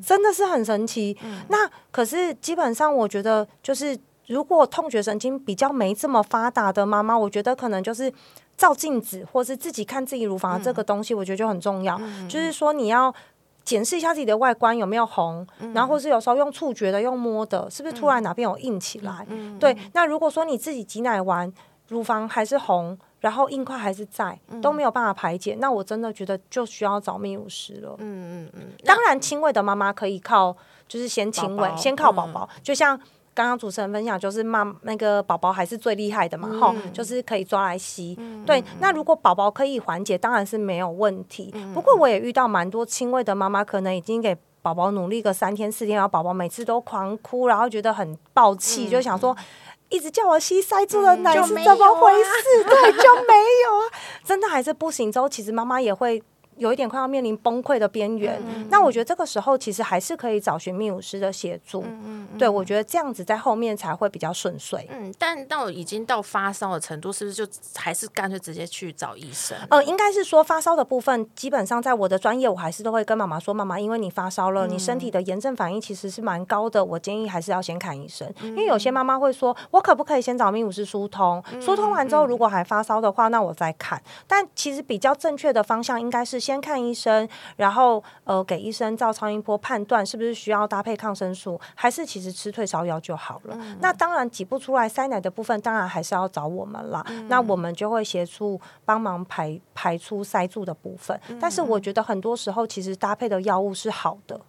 [0.04, 1.18] 真的是很神奇。
[1.50, 3.98] 那可是基本上我觉得就是。
[4.28, 8.12] 如果痛觉神经比较没这么发达的妈妈，我觉得可能就是
[8.58, 11.96] 照镜子，或是自己看自己乳房这个东西，我觉得就很重要。
[12.28, 13.14] 就是说你要
[13.64, 19.28] 检视一下自己的外观有没有红，然后或是有时候用触觉的、用摸的，是不是突然哪边有硬起来？
[19.60, 19.78] 对。
[19.94, 21.54] 那如果说你自己挤奶完
[21.90, 27.96] 乳房还是红，然后硬块还是在，都没有办法排解，那我真的觉得就需要找泌乳师了。
[28.00, 28.62] 嗯嗯嗯。
[28.84, 30.56] 当然，轻微的妈妈可以靠，
[30.88, 33.00] 就是先轻微，先靠宝宝，就像。
[33.36, 38.18] 刚刚主持人分享就是妈那个宝宝还是最厉害的嘛，哈，就是可以抓来吸。
[38.46, 41.54] 对，那如果宝宝可以缓解，当然是没有问题。
[41.74, 49.36] 不过我也遇到蛮多轻微的妈妈，可能已经给宝宝努力个三天四天，然后宝宝每次都狂哭，然后觉得很暴气，就想说
[49.90, 52.64] 一直叫我吸塞住的奶是怎么回事？
[52.64, 53.34] 对，就没
[53.66, 53.86] 有啊，
[54.26, 55.12] 真的还是不行。
[55.12, 56.22] 之后其实妈妈也会。
[56.58, 61.82] 有一点快要面临崩溃的边缘，那我觉得这个时候其实还是可以找寻泌乳师的协助。
[61.82, 64.88] 嗯嗯，对我觉得这样子在后面才会比较顺遂。
[64.92, 69.58] 嗯，但到已经到发烧的程度，是不是就还是干脆直接去找医生？
[69.70, 78.32] 呃，应该是说发烧的部分，基本上在我的专业，我还是都会跟妈妈说，妈妈，因为你发烧了，你身体的炎症反应其实是蛮高的，我建议还是要先看医生。
[78.42, 81.44] 因为有些妈妈会说，我可不可以先找泌乳师疏通？
[81.60, 84.02] 疏通完之后，如果还发烧的话，那我再看。
[84.28, 93.58] 但其实比较正确的方向应该是先看医生，然后呃给医生照超音波判断是不是需要搭配抗生素，还是其实吃退烧药就好了。
[93.80, 97.04] 那当然挤不出来塞奶的部分，当然还是要找我们啦。
[97.28, 101.20] 那我们就会协助帮忙排排出塞住的部分。
[101.40, 104.40] 但是我觉得很多时候其实搭配的药物是好的。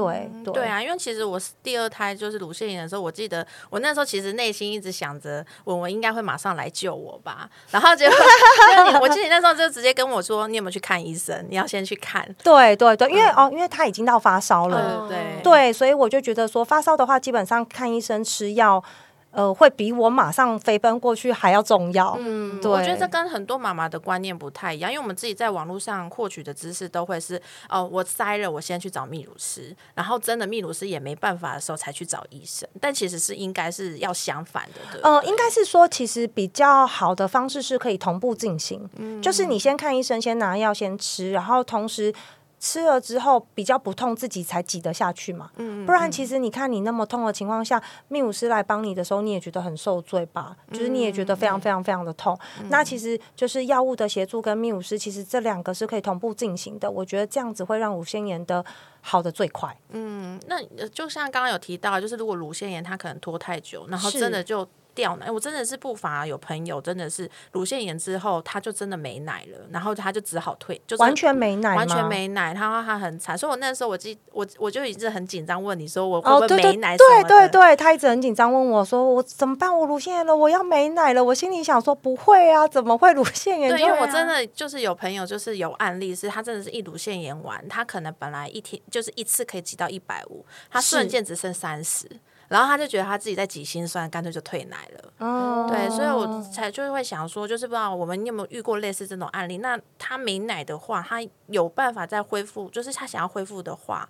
[0.00, 8.16] 对对啊，因为其实我第二胎就是乳腺炎的时候，我记得我那时候其实内心一直想着文文应该会马上来救我吧，然后结果
[9.00, 11.46] 我记得你那时候就直接跟我说，你有没有去看医生？
[11.48, 12.26] 你要先去看。
[12.42, 18.82] 对对对，因为哦，因为他已经到发烧了，对对，所以我就觉得说发烧的话，基本上看医生吃药。
[19.30, 22.16] 呃，会比我马上飞奔过去还要重要。
[22.18, 32.68] 嗯，对，我觉得这跟很多妈妈的观念不太一样，因为我们自己在网络上获取的知识都会是，哦，我塞了，我先去找泌乳师，然后真的泌乳师也没办法的时候才去找医生。
[32.80, 38.88] 但其实是应该是要相反的，呃，应该是说，其实比较好的方式是可以同步进行，
[39.22, 42.12] 就是你先看医生，先拿药先吃，然后同时。
[42.60, 45.50] 吃了之后比较不痛，自己才挤得下去嘛。
[45.56, 50.54] 嗯，不然其实你看你那么痛的情况下，泌乳师来帮你的时候，你也觉得很受罪吧？
[50.70, 52.38] 就是你也觉得非常非常非常的痛。
[52.68, 56.90] 那其实就是药物的协助跟泌乳师，其实这两个是可以同步进行的。
[56.90, 58.62] 我觉得这样子会让乳腺炎的
[59.00, 59.74] 好的最快。
[59.88, 64.68] 嗯，那就像刚刚有提到，就是如果乳腺炎它可能拖太久，然后真的就。
[65.00, 76.94] 掉奶，我真的是不乏有朋友，真的是乳腺炎之后，他就真的没奶了，然后他就只好退，就完全没奶，完全没奶，他说他很惨，所以我那时候我记我我就一直很紧张，问你说我会不会没奶？
[76.98, 79.74] 对对对，他一直很紧张问我说我怎么办？
[79.74, 81.24] 我乳腺炎了，我要没奶了。
[81.24, 83.70] 我心里想说不会啊，怎么会乳腺炎？
[83.70, 92.06] 对，因为我真的就是有朋友，就是有案例是他真的是一乳腺炎完，他可能本来一天就是一次可以挤到一百五，他瞬间只剩三十。
[92.50, 95.12] 然后他就觉得他自己在挤心酸，干脆就退奶了。
[95.26, 99.58] 哦，对，所以我才就是会想说，就是不知道我们有没有遇过类似这种案例？
[99.58, 102.68] 那他没奶的话，他有办法再恢复？
[102.70, 104.08] 就是他想要恢复的话。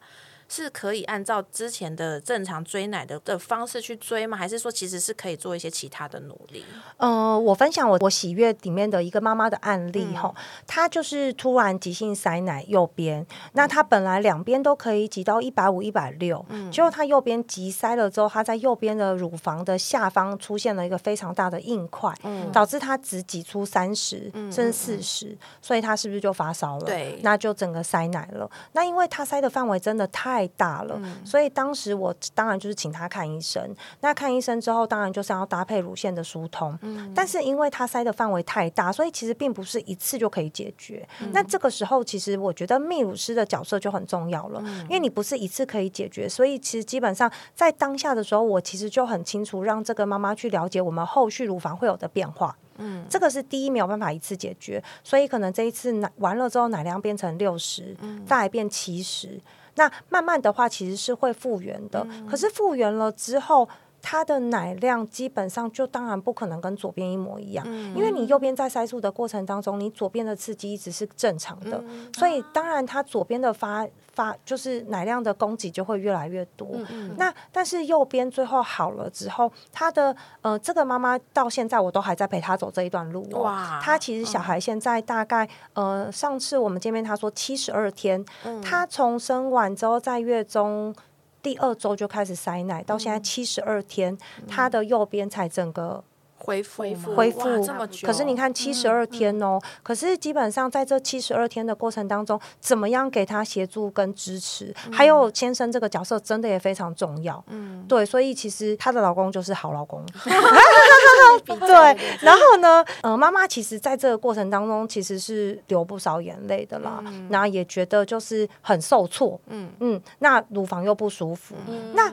[0.51, 4.37] 是可以按照之前的正常追奶的的方式去追吗？
[4.37, 6.65] 还是说其实是可以做一些其他的努力？
[6.97, 10.35] 呃，我分享我我喜悦里面的一个妈妈的案例哈，
[10.67, 26.85] 她就是突然急性塞奶右边，那她本来两边都可以挤到一百五、一百六，结果她右边急塞了之后，她在右边的乳房的下方出现了一个非常大的硬块，嗯导致她只挤出三十甚至四十，所以她是不是就发烧了？
[26.85, 28.51] 对，那就整个塞奶了。
[28.73, 30.40] 那因为她塞的范围真的太。
[30.41, 33.63] 太大了，所以当时我当然就是请他看医生。
[34.01, 36.79] 那看医生之后，当然就是要搭配乳腺的疏通。
[36.81, 41.07] 嗯，但是因为他塞的范围太大，所以其实并不是一次就可以解决。
[41.33, 52.57] 那这个时候，其实我觉得泌乳师的角色就很重要了，因为你不是一次可以解决，所以其实基本上在当下的时候，我其实就很清楚让这个妈妈去了解我们后续乳房会有的变化。
[52.79, 59.39] 嗯，这个是第一没有办法一次解决，所以可能这一次奶完了之后，奶量变成六十，再来变七十。
[59.77, 62.07] 那慢慢的话，其实是会复原的。
[62.29, 63.69] 可是复原了之后，
[64.03, 71.83] 它的奶量基本上就当然不可能跟左边一模一样，因为你右边在塞住的过程当中，你左边的刺激一直是正常的，
[72.15, 76.69] 所以当然它左边的发发就是奶量的供给就会越来越多。
[77.17, 83.29] 那但是右边最后好了之后，他的呃这个妈妈到现在我都还在陪她走这一段路。
[83.33, 88.25] 哇，她其实小孩现在大概呃上次我们见面，她说七十二天，
[88.63, 90.95] 她从生完之后在月中。
[91.43, 94.17] 第二周就开始塞奶，到现在七十二天，
[94.47, 96.03] 他的右边才整个
[96.41, 96.83] 恢复
[97.15, 98.07] 恢复这么久。
[98.07, 107.43] 可是你看七十二天哦，可是基本上在这七十二天的过程当中，怎么样给他协助跟支持，还有先生这个角色真的也非常重要。
[107.49, 110.05] 嗯，对，所以其实她的老公就是好老公。
[111.47, 119.71] 对，然后呢，呃，妈妈其实在这个过程当中其实是流不少眼泪的啦，然后也觉得就是很受挫，嗯。
[119.81, 121.55] 嗯，那乳房又不舒服，
[121.95, 122.13] 那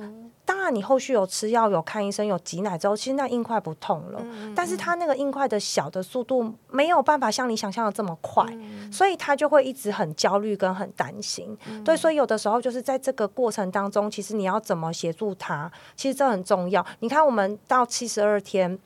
[0.57, 4.19] 当然你后续有吃药、有看医生、有挤奶之后，其实那硬块不痛了，
[4.55, 8.43] 但是他那个硬块的小的速度没有办法像你想象的这么快，
[8.91, 11.55] 所以他就会一直很焦虑跟很担心，
[11.85, 16.83] 对，所以有的时候就是在这个过程当中，其实你要怎么协助他，其实这很重要。
[17.01, 18.79] 你看我们到七十二天。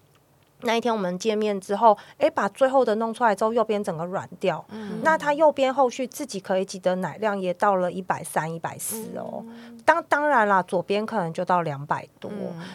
[0.64, 4.64] 那一天我们见面之后，哎，把最后的弄出来之后，右边整个软掉。
[4.70, 9.44] 嗯，那他右边后续自己可以挤的奶量也到了一百三、一百四哦。
[9.86, 12.32] 当当然啦，左边可能就到两百多。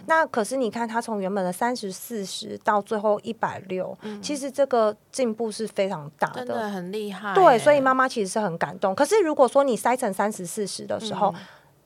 [0.06, 7.34] 那可是你看，他从原本的三十四十到最后一百六，其实这个进步是非常大的，真的很厉害。
[7.34, 8.94] 对，所以妈妈其实是很感动。
[8.94, 11.34] 可是如果说你塞成三十四十的时候，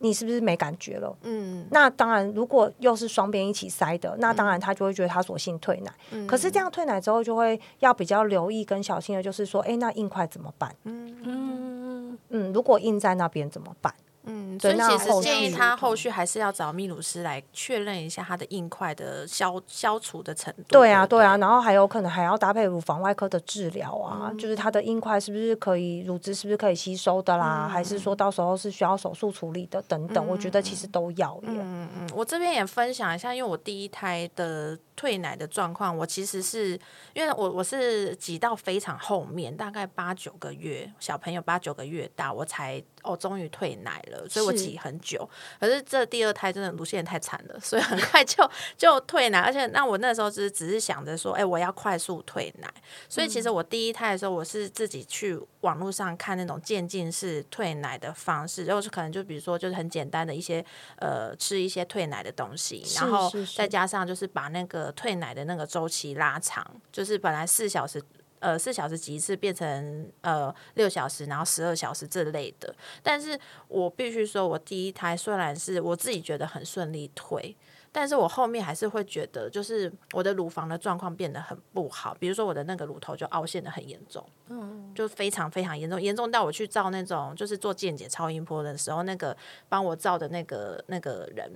[0.02, 1.16] 你是不是没感觉了？
[1.22, 5.92] 嗯，那当然，如果又是双边一起塞的，那当然他就会觉得他索性退奶。
[6.10, 10.74] 嗯，可是这样退奶之后，就会要比较留意跟小心的，就是说，哎，那硬块怎么办？
[10.84, 13.94] 嗯嗯嗯，如果硬在那边怎么办？
[14.24, 20.64] 嗯，所以其实建议他后续还是要找泌乳师来确认一下他的硬块的消消除的程度。
[20.68, 31.38] 对啊，对啊，然后还有可能还要搭配乳房外科的治疗啊，就是他的硬块是不是可以乳汁是不是可以吸收的啦，还是说到时候是需要手术处理的等等，我觉得其实都要。
[31.42, 34.78] 嗯嗯，我这边也分享一下，因为我第一胎的。
[35.00, 36.78] 退奶的状况，我其实是
[37.14, 45.26] 因为我我是挤到非常后面，大概八九个月，小朋友八九个月大，我才哦终于退奶了，所以我挤很久。
[45.58, 48.46] 可是这第二胎真的乳腺太惨了，所以很快就
[48.76, 52.68] 就退奶，而且那我那时候只只是想着说，哎，我要快速退奶。
[53.08, 60.62] 所以其实我第一胎的时候，我是自己去网络上看那种渐进式退奶的方式，然后是可能就比如说就是很简单的一些
[60.96, 64.89] 呃吃一些退奶的东西，然后再加上就是把那个。
[64.92, 68.02] 退奶的那个周期拉长，就是本来四小时，
[68.38, 72.74] 呃，四小时挤一次变成呃六小时，然后十二小时这类的。
[73.02, 73.38] 但是
[73.68, 77.54] 我必须说，我第一胎虽然是我自己觉得很顺利退，
[77.92, 82.16] 但是我后面还是会觉得，就是我的乳房的状况变得很不好。
[82.18, 89.36] 比如说我的那个乳头就凹陷的很严重，嗯，就非常非常严重，严重到我去照那种就是做健检超音波的时候，那个
[89.68, 91.50] 帮我照的那个那个人。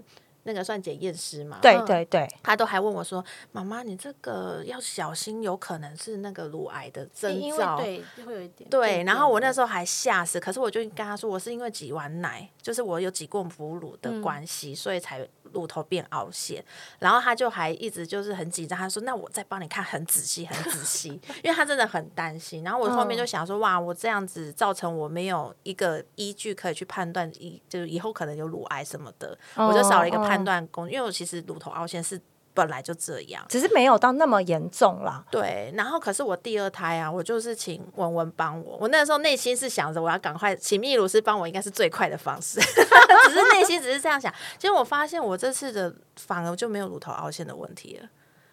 [0.45, 1.59] 那个算检验师嘛？
[1.61, 8.71] 对对对，他都还问我说：“妈妈，你这个要小心，有可能是那个乳癌的征兆。”对，会有一点。
[8.71, 15.29] 对，然后我那时候还吓死，可是我就跟他说，我是因为挤完奶，就是我有挤过母乳的关系，所以才。
[15.55, 16.63] 乳头变凹陷，
[16.99, 22.63] 然后他就还一直就是很紧张，他说：“那我再帮你看很仔细，很仔细。”因为他真的很担心。
[22.63, 30.91] 然后我后面就想说：“哇，我这样子造成我没有一个依据可以去判断，以就是以后可能有乳癌什么的，我就少了一个判断工。
[30.91, 32.21] 因为我其实乳头凹陷是。”
[32.55, 35.25] 本来就这样，只是没有到那么严重啦。
[35.31, 38.79] 对，然后可是我第二胎啊，我就是请文文帮我。
[38.81, 42.61] 我那时候内心是想着，我要赶快请泌乳师帮我，应该是最快的方式。
[43.29, 44.33] 只是内心只是这样想。
[44.57, 48.09] 其实我发现，我这次的反而就没有乳头凹陷的问题了，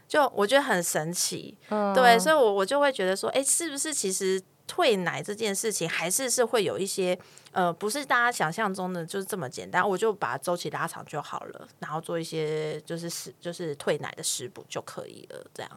[0.07, 1.57] 就我觉得很神奇。
[1.69, 4.41] 嗯对，所以，我我就会觉得说，哎，是不是其实？
[4.71, 7.17] 退奶这件事情还是是会有一些
[7.51, 15.45] 呃，不是大家想象中的就是这么简单，我就把周期拉长就好了，然后做一些就是食就是退奶的食补就可以了。
[15.53, 15.69] 这样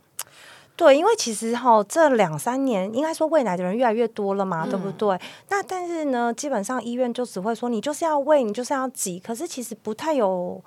[0.77, 5.21] 对，因为其实哈这两三年应该说喂奶的人越来越多了嘛，对不对？
[5.49, 10.63] 那但是呢，基本上医院就只会说你就是要喂，你就是要挤，可是其实不太有。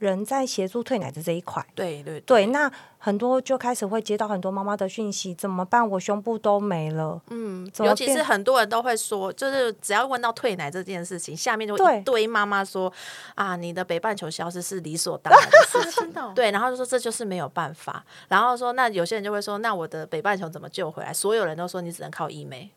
[0.00, 5.88] 人在协助退奶的这一块，对对对，那很多就开始会接到很多妈妈的讯息，怎么办？
[5.90, 7.20] 我胸部都没了。
[7.28, 12.90] 嗯，尤其是很多人都会说，就是只要问到退奶这件事情，下面就一堆妈妈说
[13.34, 16.10] 啊，你的北半球消失是理所当然的事情。
[16.34, 21.12] 对，然后就说这就是没有办法，然后说那有些人就会说，那我的北半球怎么救回来？
[21.12, 22.70] 所有人都说你只能靠医美。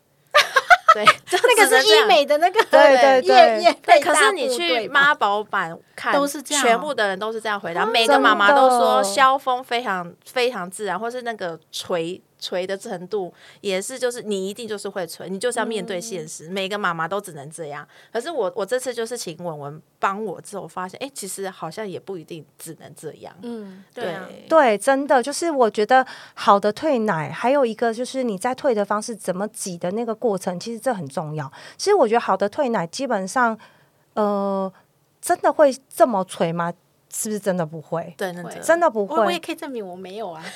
[0.93, 3.75] 对， 那个是医美的那个，对对对。
[3.81, 12.21] 对，可是你去妈宝版看，都是这样，全部的人都是这样回答，每个妈妈都说萧峰非常非常自然，或是那个垂。
[12.43, 16.49] 锤的程度也是，就是你一定就是会锤，你就是要面对现实。
[16.49, 17.87] 每个妈妈都只能这样。
[18.11, 23.33] 可是我我这次就是请文文帮我之后，发现哎，其实好像也不一定只能这样。
[23.41, 24.17] 嗯，对
[24.49, 31.49] 对，真的就是我觉得好的退奶，还有一个就是你在退的方式怎么挤的那个过程，其实这很重要。
[31.77, 33.57] 其实我觉得好的退奶基本上，
[34.15, 34.71] 呃，
[35.21, 36.73] 真的会这么垂吗？
[37.16, 38.14] 是不是真的不会？
[38.18, 39.20] 对，真的不会。
[39.20, 40.43] 我也可以证明我没有啊。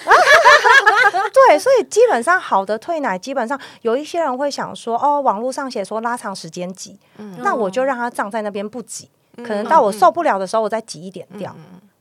[1.33, 6.99] 对，所以基本上好的退奶，基本上有一些人会想说，哦，网络上写说拉长时间挤，
[7.37, 11.55] 那我就让它胀在那边不挤，可能到我受不了的时候，我再挤一点掉。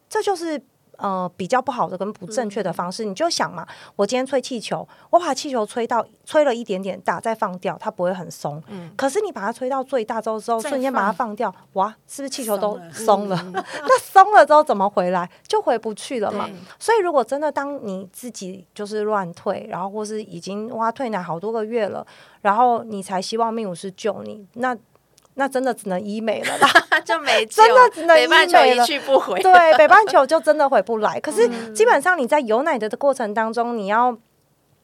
[0.08, 0.60] 这就是。
[0.96, 3.66] 呃，比较不好的跟不正确的方式，你就想嘛，
[3.96, 8.62] 我今天吹气球，我把气球吹到吹了一点点大，再放掉，它不会很松。
[8.68, 8.90] 嗯。
[8.96, 13.36] 可是你把它吹到最大之后，之后瞬间把它放掉，哇，是不是气球都松了？
[13.52, 15.28] 那松了之后怎么回来？
[15.46, 16.48] 就回不去了嘛。
[16.78, 22.06] 所以如果真的当你自己就是乱退，然后或是已经哇退奶好多个月了，
[22.40, 24.76] 然后你才希望命武师救你，那
[25.38, 26.68] 那真的只能医美了啦，
[27.04, 29.40] 就没真的只能医美了，一去不回。
[29.40, 31.20] 对， 北半球就真的回不来。
[31.20, 34.16] 可是基本上你在有奶的的过程当中，你要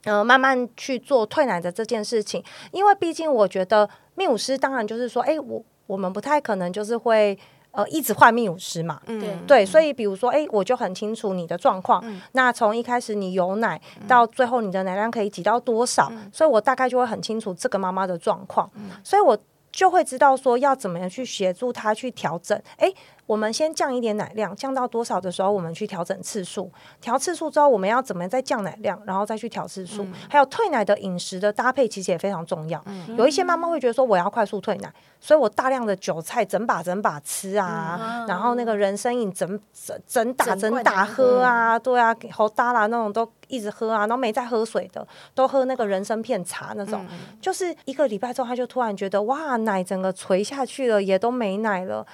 [0.04, 7.38] 呃慢慢去做退奶的这件事情，因为毕竟我觉得泌乳师当然就是说，哎，我我们不太可能就是会。
[7.74, 12.04] 呃，一直换泌乳师嘛，对对，所以比如说，哎，我就很清楚你的状况。
[12.32, 18.70] 那从一开始你有奶，到最后你的奶量可以挤到多少，所以我大概就会很清楚这个妈妈的状况，
[19.02, 19.34] 所以我
[19.72, 22.60] 就会知道说要怎么样去协助他去调整。
[22.76, 22.92] 哎。
[23.26, 26.70] 我们先降一点奶量，降到多少的时候，我们去调整次数。
[27.00, 30.06] 调次数之后，我们要怎么样再降奶量，然后再去调次数。
[30.28, 32.82] 还有退奶的饮食的搭配，其实也非常重要。
[33.16, 47.06] 有一些妈妈会觉得说，我要快速退奶，所以我大量的韭菜整把整把吃啊，然后那个人参饮整整整打整打喝啊，对啊，好大啦那种都一直喝啊，然后没在喝水的，都喝那个人参片茶那种。
[47.40, 52.04] 就是一个礼拜之后，他就突然觉得哇，奶整个垂下去了，也都没奶了。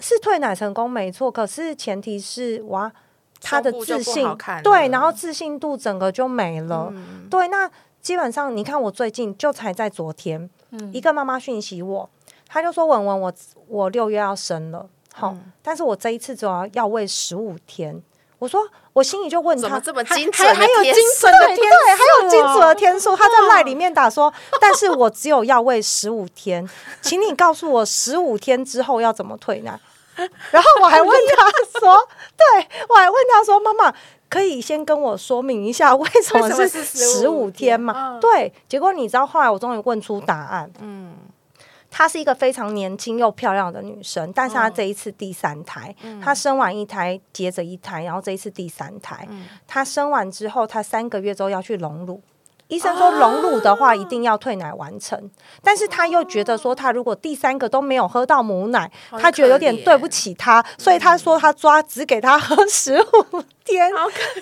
[0.00, 2.92] 是退奶成功没错，可是前提是哇，
[3.40, 4.26] 他的自信
[4.62, 6.92] 对，然后自信度整个就没了。
[7.30, 7.70] 对，那
[8.00, 10.48] 基本上你看，我最近就才在昨天，
[10.92, 12.08] 一个妈妈讯息我，
[12.48, 13.32] 她就说文文，我
[13.68, 18.02] 我六月要生了，好，但是我这一次就要要喂十五天。
[18.42, 18.60] 我说，
[18.92, 23.16] 我心里就问他，这么精准还有精准的天对，还有精准的天数。
[23.16, 26.68] 他在赖里面打说， 但是我只有要喂十五天，
[27.00, 29.78] 请你告诉我十五天之后要怎么退奶。
[30.50, 31.96] 然后我还问他说，
[32.36, 33.94] 对我还问他说，妈妈
[34.28, 38.18] 可以先跟我说明一下为什么是十五天吗？
[38.20, 41.14] 对，结果你知道后来我终于问出答案，嗯。
[41.92, 49.28] 她是一个非常年轻又漂亮的女生，但是她这一次第三胎，她生完一胎接着一胎，然后这一次第三胎，
[49.66, 52.22] 她生完之后，她三个月之后要去隆乳，
[52.68, 55.30] 医生说隆乳的话一定要退奶完成，
[55.62, 63.90] 但是她又觉得说，她如果第三个都没有喝到母奶，她觉得有点对不起她，所以她说她抓只给她喝十五天，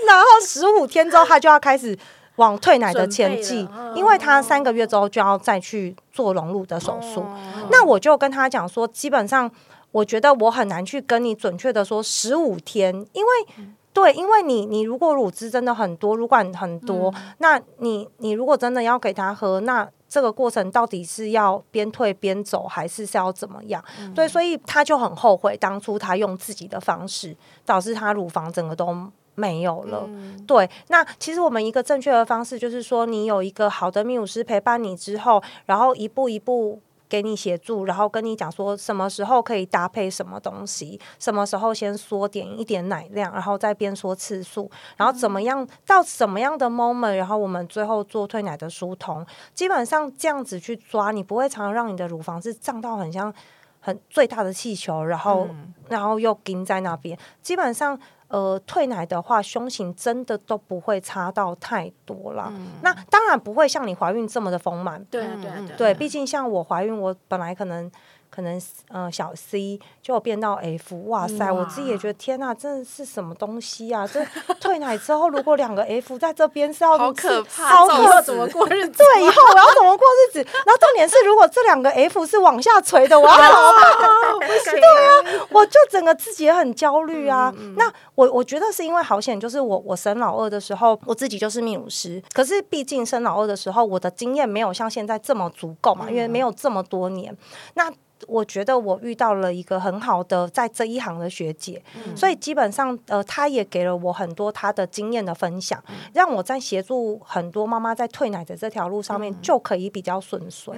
[0.06, 1.98] 然后十五天之后她就要开始。
[2.40, 7.22] 往退奶的前进，因为他三个月之后就要再去做隆乳的手术。
[7.70, 9.50] 那我就跟他讲说，基本上
[9.92, 23.84] 我觉得我很难去跟你准确的说十五天，因为对，因为你你如果乳汁真的很多，乳管很多，那你你如果真的要给他喝，那这个过程到底是要边退边走，还是是要怎么样？
[24.14, 27.36] 对，所以他就很后悔当初他用自己的方式，
[27.66, 29.10] 导致他乳房整个都。
[29.40, 30.06] 没有了，
[30.46, 30.68] 对。
[30.88, 36.78] 那其实我们一个正确的方式就是说，你有一个好的泌乳师陪伴你之后，然后一步一步
[37.08, 49.24] 给你协助，然后跟你讲说什么时候可以搭配什么东西，什么时候先缩点一点奶量，然后再边缩次数，然后怎么样到什么样的 moment，然后我们最后做退奶的疏通，
[49.54, 53.32] 基本上这样子去抓，你不会常常让你的乳房是胀到很像
[53.80, 55.48] 很最大的气球，然后
[55.88, 57.98] 然后又钉在那边，基本上。
[58.30, 62.52] 呃，退奶的话，胸型真的都不会差到太多了。
[62.82, 65.04] 那当然不会像你怀孕这么的丰满。
[65.10, 67.90] 对对对，对，毕竟像我怀孕，我本来可能。
[68.32, 71.50] 可能呃小 C 就变到 F，哇塞！
[71.50, 74.06] 我自己也觉得天呐，真的是什么东西啊？
[74.06, 74.24] 这
[74.60, 78.98] 退奶之后，如果两个 F 在这边是要好可怕，以后怎么过日子？
[78.98, 80.38] 对，以后我要怎么过日子？
[80.44, 83.90] 然后重点是，如果这两个 F 是往下垂的，我要怎么办？
[84.64, 87.52] 对啊，我就整个自己也很焦虑啊。
[87.76, 92.22] 那我我觉得是因为好险，就是我我生老二的时候，我自己就是泌乳师。
[92.32, 97.36] 可是毕竟生老二的时候，我的经验没有像现在这么足够嘛，因为没有这么多年。
[97.74, 97.90] 那
[98.26, 101.82] 我觉得我遇到了一个很好的在这一行的学姐，
[102.14, 110.74] 所以基本上呃，她也给了我很多她的经验的分享，让我在协助很多妈妈在退奶的这条路上面就可以比较顺遂。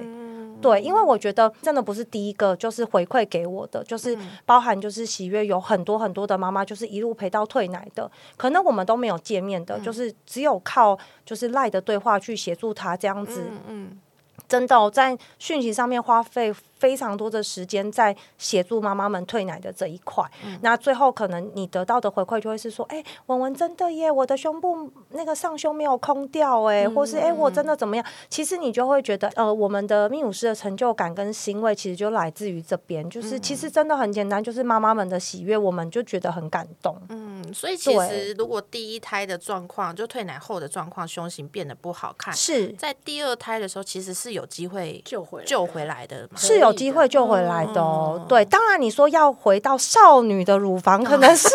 [0.61, 13.43] 对，因为我觉得真的不是第一个，就是回馈给我的，就是包含就是喜悦有很多很多的妈妈，就是一路陪到退奶的，可能我们都没有见面的，就是只有靠就是赖的对话去协助她这样子。
[13.67, 13.99] 嗯。
[14.47, 16.53] 真的在讯息上面花费
[16.83, 20.21] 非常多的时间在协助妈妈们退奶的这一块，
[20.59, 28.05] 那最后可能你得到的回馈就会是说，哎，文文真的耶，我的胸部那个上胸没有空掉哎，或是哎我真的怎么样？
[28.27, 37.01] 其实你就会觉得，呃，我们的泌乳师的成就感跟欣慰，其实就来自于这边，就是其实真的很简单，就是妈妈们的喜悦，我们就觉得很感动。
[37.07, 42.73] 嗯，所以其实如果第一胎的状况，就退奶后的状况，胸型变得不好看，是。
[42.73, 48.25] 在第二胎的时候，其实是有机会救回救回来的，是有有机会救回来的哦。
[48.27, 51.47] 对，当然你说要回到少女的乳房，可能是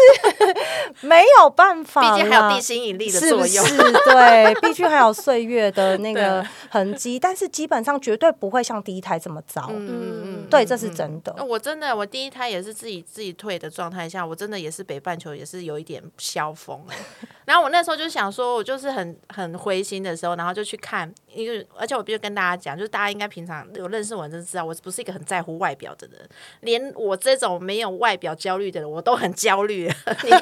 [1.02, 3.64] 没有办法，毕竟还有地心引力的作用，
[4.06, 7.18] 对，必须还有岁月的那个痕迹。
[7.18, 9.66] 但是基本上绝对不会像第一胎这么糟。
[9.70, 11.34] 嗯嗯嗯，对，这是真的。
[11.44, 16.96] 我真的，我第一胎也是自己自己退的状态下，我真的也是北半球也是有一点消风哎。
[17.44, 26.28] 然后我那时候就想说，我就是很很灰心的时候，然后就去看，因为而且我必须跟大家讲，就是大家应该平常有认识我，就知道我不是一个很在乎外表的人，
[26.60, 29.86] 连我这种没有外表焦虑的人，我都很焦虑。
[30.24, 30.40] 你看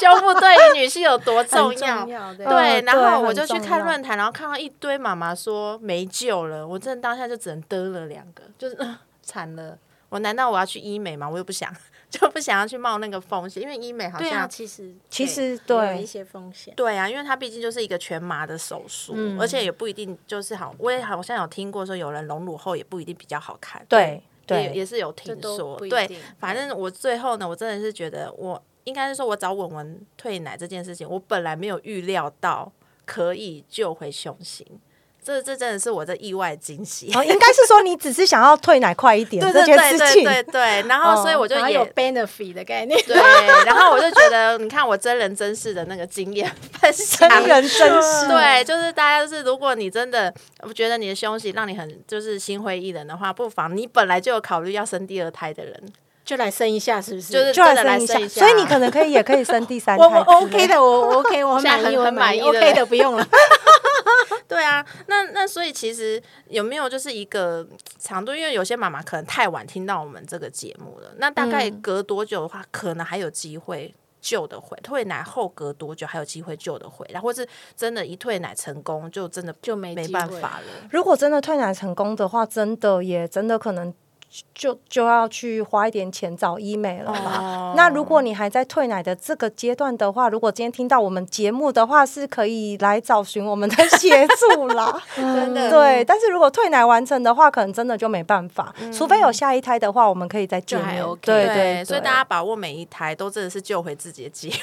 [0.00, 2.04] 胸部对于女性有多重要？
[2.36, 8.76] 对，然后我就去看论坛，然后看到一堆妈妈说没救了，我真的当下就只能得了两个，就是
[9.22, 9.78] 惨了。
[10.08, 11.28] 我难道我要去医美吗？
[11.28, 11.74] 我又不想。
[12.12, 16.74] 就不想要去冒那个风险，因为医美好像其实其实对一些风险。
[16.76, 20.74] 对啊，因为它毕竟就是一个全麻的手术，而且也不一定就是好。
[20.78, 23.84] 我也好像有听过说，有人隆乳后也不一定比较好看。
[23.88, 25.78] 对对，也是有听说。
[25.88, 26.06] 对，
[26.38, 32.70] 反正我最后呢，我真的是觉得，我应该是说我找文文退奶这件事情，我本来没有预料到
[33.06, 34.66] 可以救回胸型。
[35.24, 37.12] 这这真的是我的意外惊喜。
[37.14, 40.24] 哦，应该是说你只是想要退奶快一点 这件事情。
[40.24, 43.00] 对对对，然后所以我就也有 benefit 的概念。
[43.06, 43.16] 对，
[43.64, 46.50] 然后我就觉得，你看我真人真事的那个经验
[46.80, 48.26] 分享，真人真事。
[48.28, 50.32] 对，就是大家就是，如果你真的
[50.74, 55.82] 觉得你的胸型让你很就是心灰意冷的话，不妨你本来就有考虑要生第二胎的人。
[56.32, 57.30] 就来生一下，是不是？
[57.30, 60.02] 就是就来生一下，所以你可能可以也可以生第三胎。
[60.02, 63.26] 我我 OK 的，我 OK，我 很满意，很满意，OK 的，不用了。
[64.48, 67.66] 对啊，那那所以其实有没有就是一个
[67.98, 68.34] 长度？
[68.34, 74.74] 因为有些妈妈可能太晚听到我们这个节目了，那大概隔多久的话，可能还有机会救得回？
[74.82, 77.06] 退奶后隔多久还有机会救得回？
[77.10, 80.88] 然后是真的，一退奶成功就真的就没没办法了。
[80.90, 83.92] 如果真的退奶成功的话，真的也真的可能。
[84.54, 87.74] 就就要去花一点钱找医美了啦。
[87.76, 95.02] 那如果你还在退奶的这个阶段的话，如果今天听到我们节目的话，是可以来找寻我们的协助啦。
[95.16, 96.04] 真的，对。
[96.04, 98.74] 但是如果退奶完成的话，可能真的就没办法。
[98.92, 100.78] 除非有下一胎的话，我们可以再救。
[101.20, 104.58] 对对，所以大家把握每一胎，都真的是救回自己的机会。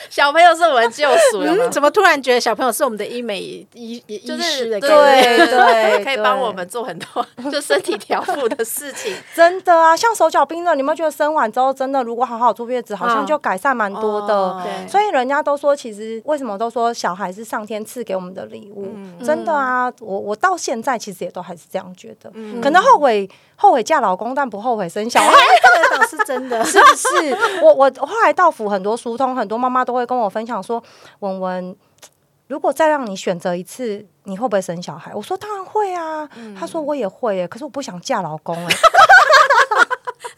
[0.10, 4.80] 小朋友是我们救赎了， 怎么突然觉得小朋友是我们的医美医医师的？
[4.80, 9.14] 对对，可以帮我们做很多就身体调复的事情。
[9.34, 14.62] 真的啊，像手脚冰冷，你有没有觉得生完之后，真的如果好好坐月子，好像就改善蛮多的。
[14.88, 18.88] 所以人家都说，其实为什么都说小孩是上天赐给我们的礼物？
[19.24, 22.30] 真的啊，我我到现在其实也都还是这样觉得。
[22.62, 23.28] 可能后悔
[23.60, 25.30] 后悔嫁老公，但不后悔生小孩，
[25.74, 27.36] 这个倒是真的， 是不是？
[27.60, 30.80] 我我后来到府很多疏通，很多妈妈都会跟我分享说
[31.18, 31.76] ：“文文，
[32.46, 38.56] 如果再让你选择一次，你会不会生小孩？”我说：“当然会啊。”他说：“我也会，可是我不想嫁老公。”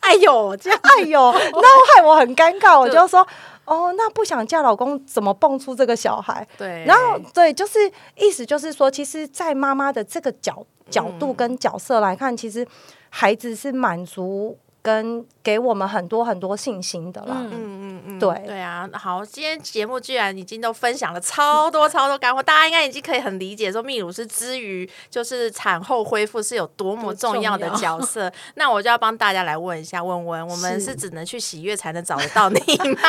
[0.01, 2.79] 哎，哎呦，这样，哎呦，那害我很尴尬。
[2.81, 3.27] 我就说
[3.71, 7.79] ：“哦，那不想嫁老公，怎么蹦出这个小孩？”对，然后对，就是
[8.17, 12.67] 意思就是说，其实，在妈妈的这个角角度跟角色来看，其实
[13.09, 14.59] 孩子是满足。
[14.83, 17.51] 跟给我们很多很多信心的啦，嗯。
[17.53, 18.61] 嗯嗯，对对。
[18.61, 28.33] 啊，好，今天节目居然已经都分享了超多超多干货，大家应该已经可以很理解说，秘鲁是之于就是产后恢复是有多么重要的角色。
[28.55, 32.59] 那我就要帮大家来问一下，问问我们是只能去喜悦才能找得到你
[32.93, 33.01] 吗？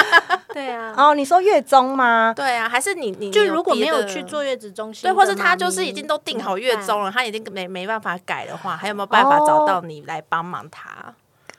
[0.54, 2.34] 对啊，哦，你说月中吗？
[2.36, 11.14] 对啊，还是你你就如果没有去坐月子中心，对，或是他就是已经都定好月中了，他已经没没办法改的话，还有没有办法找到你来帮忙他？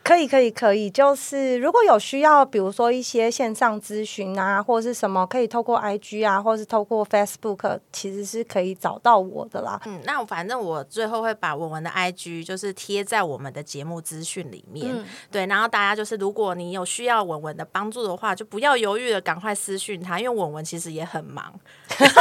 [0.04, 0.90] 可以，可以，可以。
[0.90, 9.80] 就是如果有需要，比如说一些线上咨询啊，或者是什么，可以透过 IG 啊，或者是透过 Facebook，其实是可以找到我的啦。
[9.86, 14.92] 嗯，那反正我最后会把文文的 IG 就是贴在我们的节目资讯里面。
[15.30, 21.54] 对，然后大家就是如果你有需要文文的帮助的话，就不要犹豫了，赶快私讯他，因为文文其实也很忙，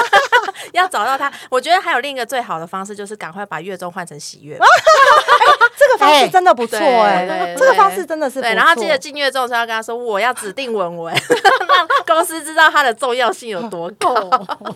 [0.74, 1.32] 要找到他。
[1.50, 4.58] 我觉得还有另一个最好的方式，就是赶快把月中换成喜悦。
[5.78, 8.54] 这个方式真的不错哎，这个方式真的是对。
[8.54, 14.14] 然后记得进月之后，就要跟他说，我要指定文文， 让公司知道它的重要性有多高。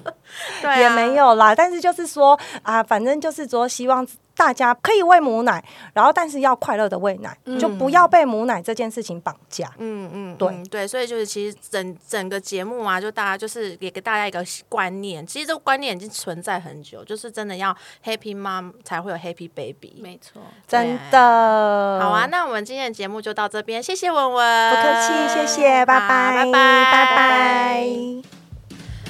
[0.62, 4.06] 对，也没有啦，但是就是说啊，反正就是说希望。
[4.36, 5.64] 大家可以喂母奶，
[5.94, 9.72] 然后但是要快乐的喂奶，就不要被母奶这件事情绑架。
[9.78, 20.00] 嗯嗯，对对，所以就是其实整整个节目啊，就大家就是也给大家一个观念，其实这个观念已经存在很久，就是真的要 Happy Mom 才会有 Happy Baby。
[20.02, 22.00] 没错，真的。
[22.02, 28.45] 好啊，那我们今天的节目就到这边，谢谢文文，不客气，谢谢，拜拜，拜拜，拜拜。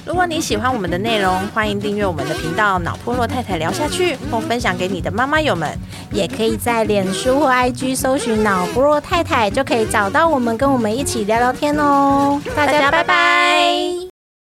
[0.05, 5.75] 如果你喜欢我们的内容，欢迎订阅我们的频道“脑破落太太聊下去”，或分享给你的妈妈友们。
[6.11, 12.39] 也可以在脸书或 IG 搜寻“脑破落太太”，就可以找到我们，跟我们一起聊聊天哦。
[12.55, 14.14] 大家拜拜。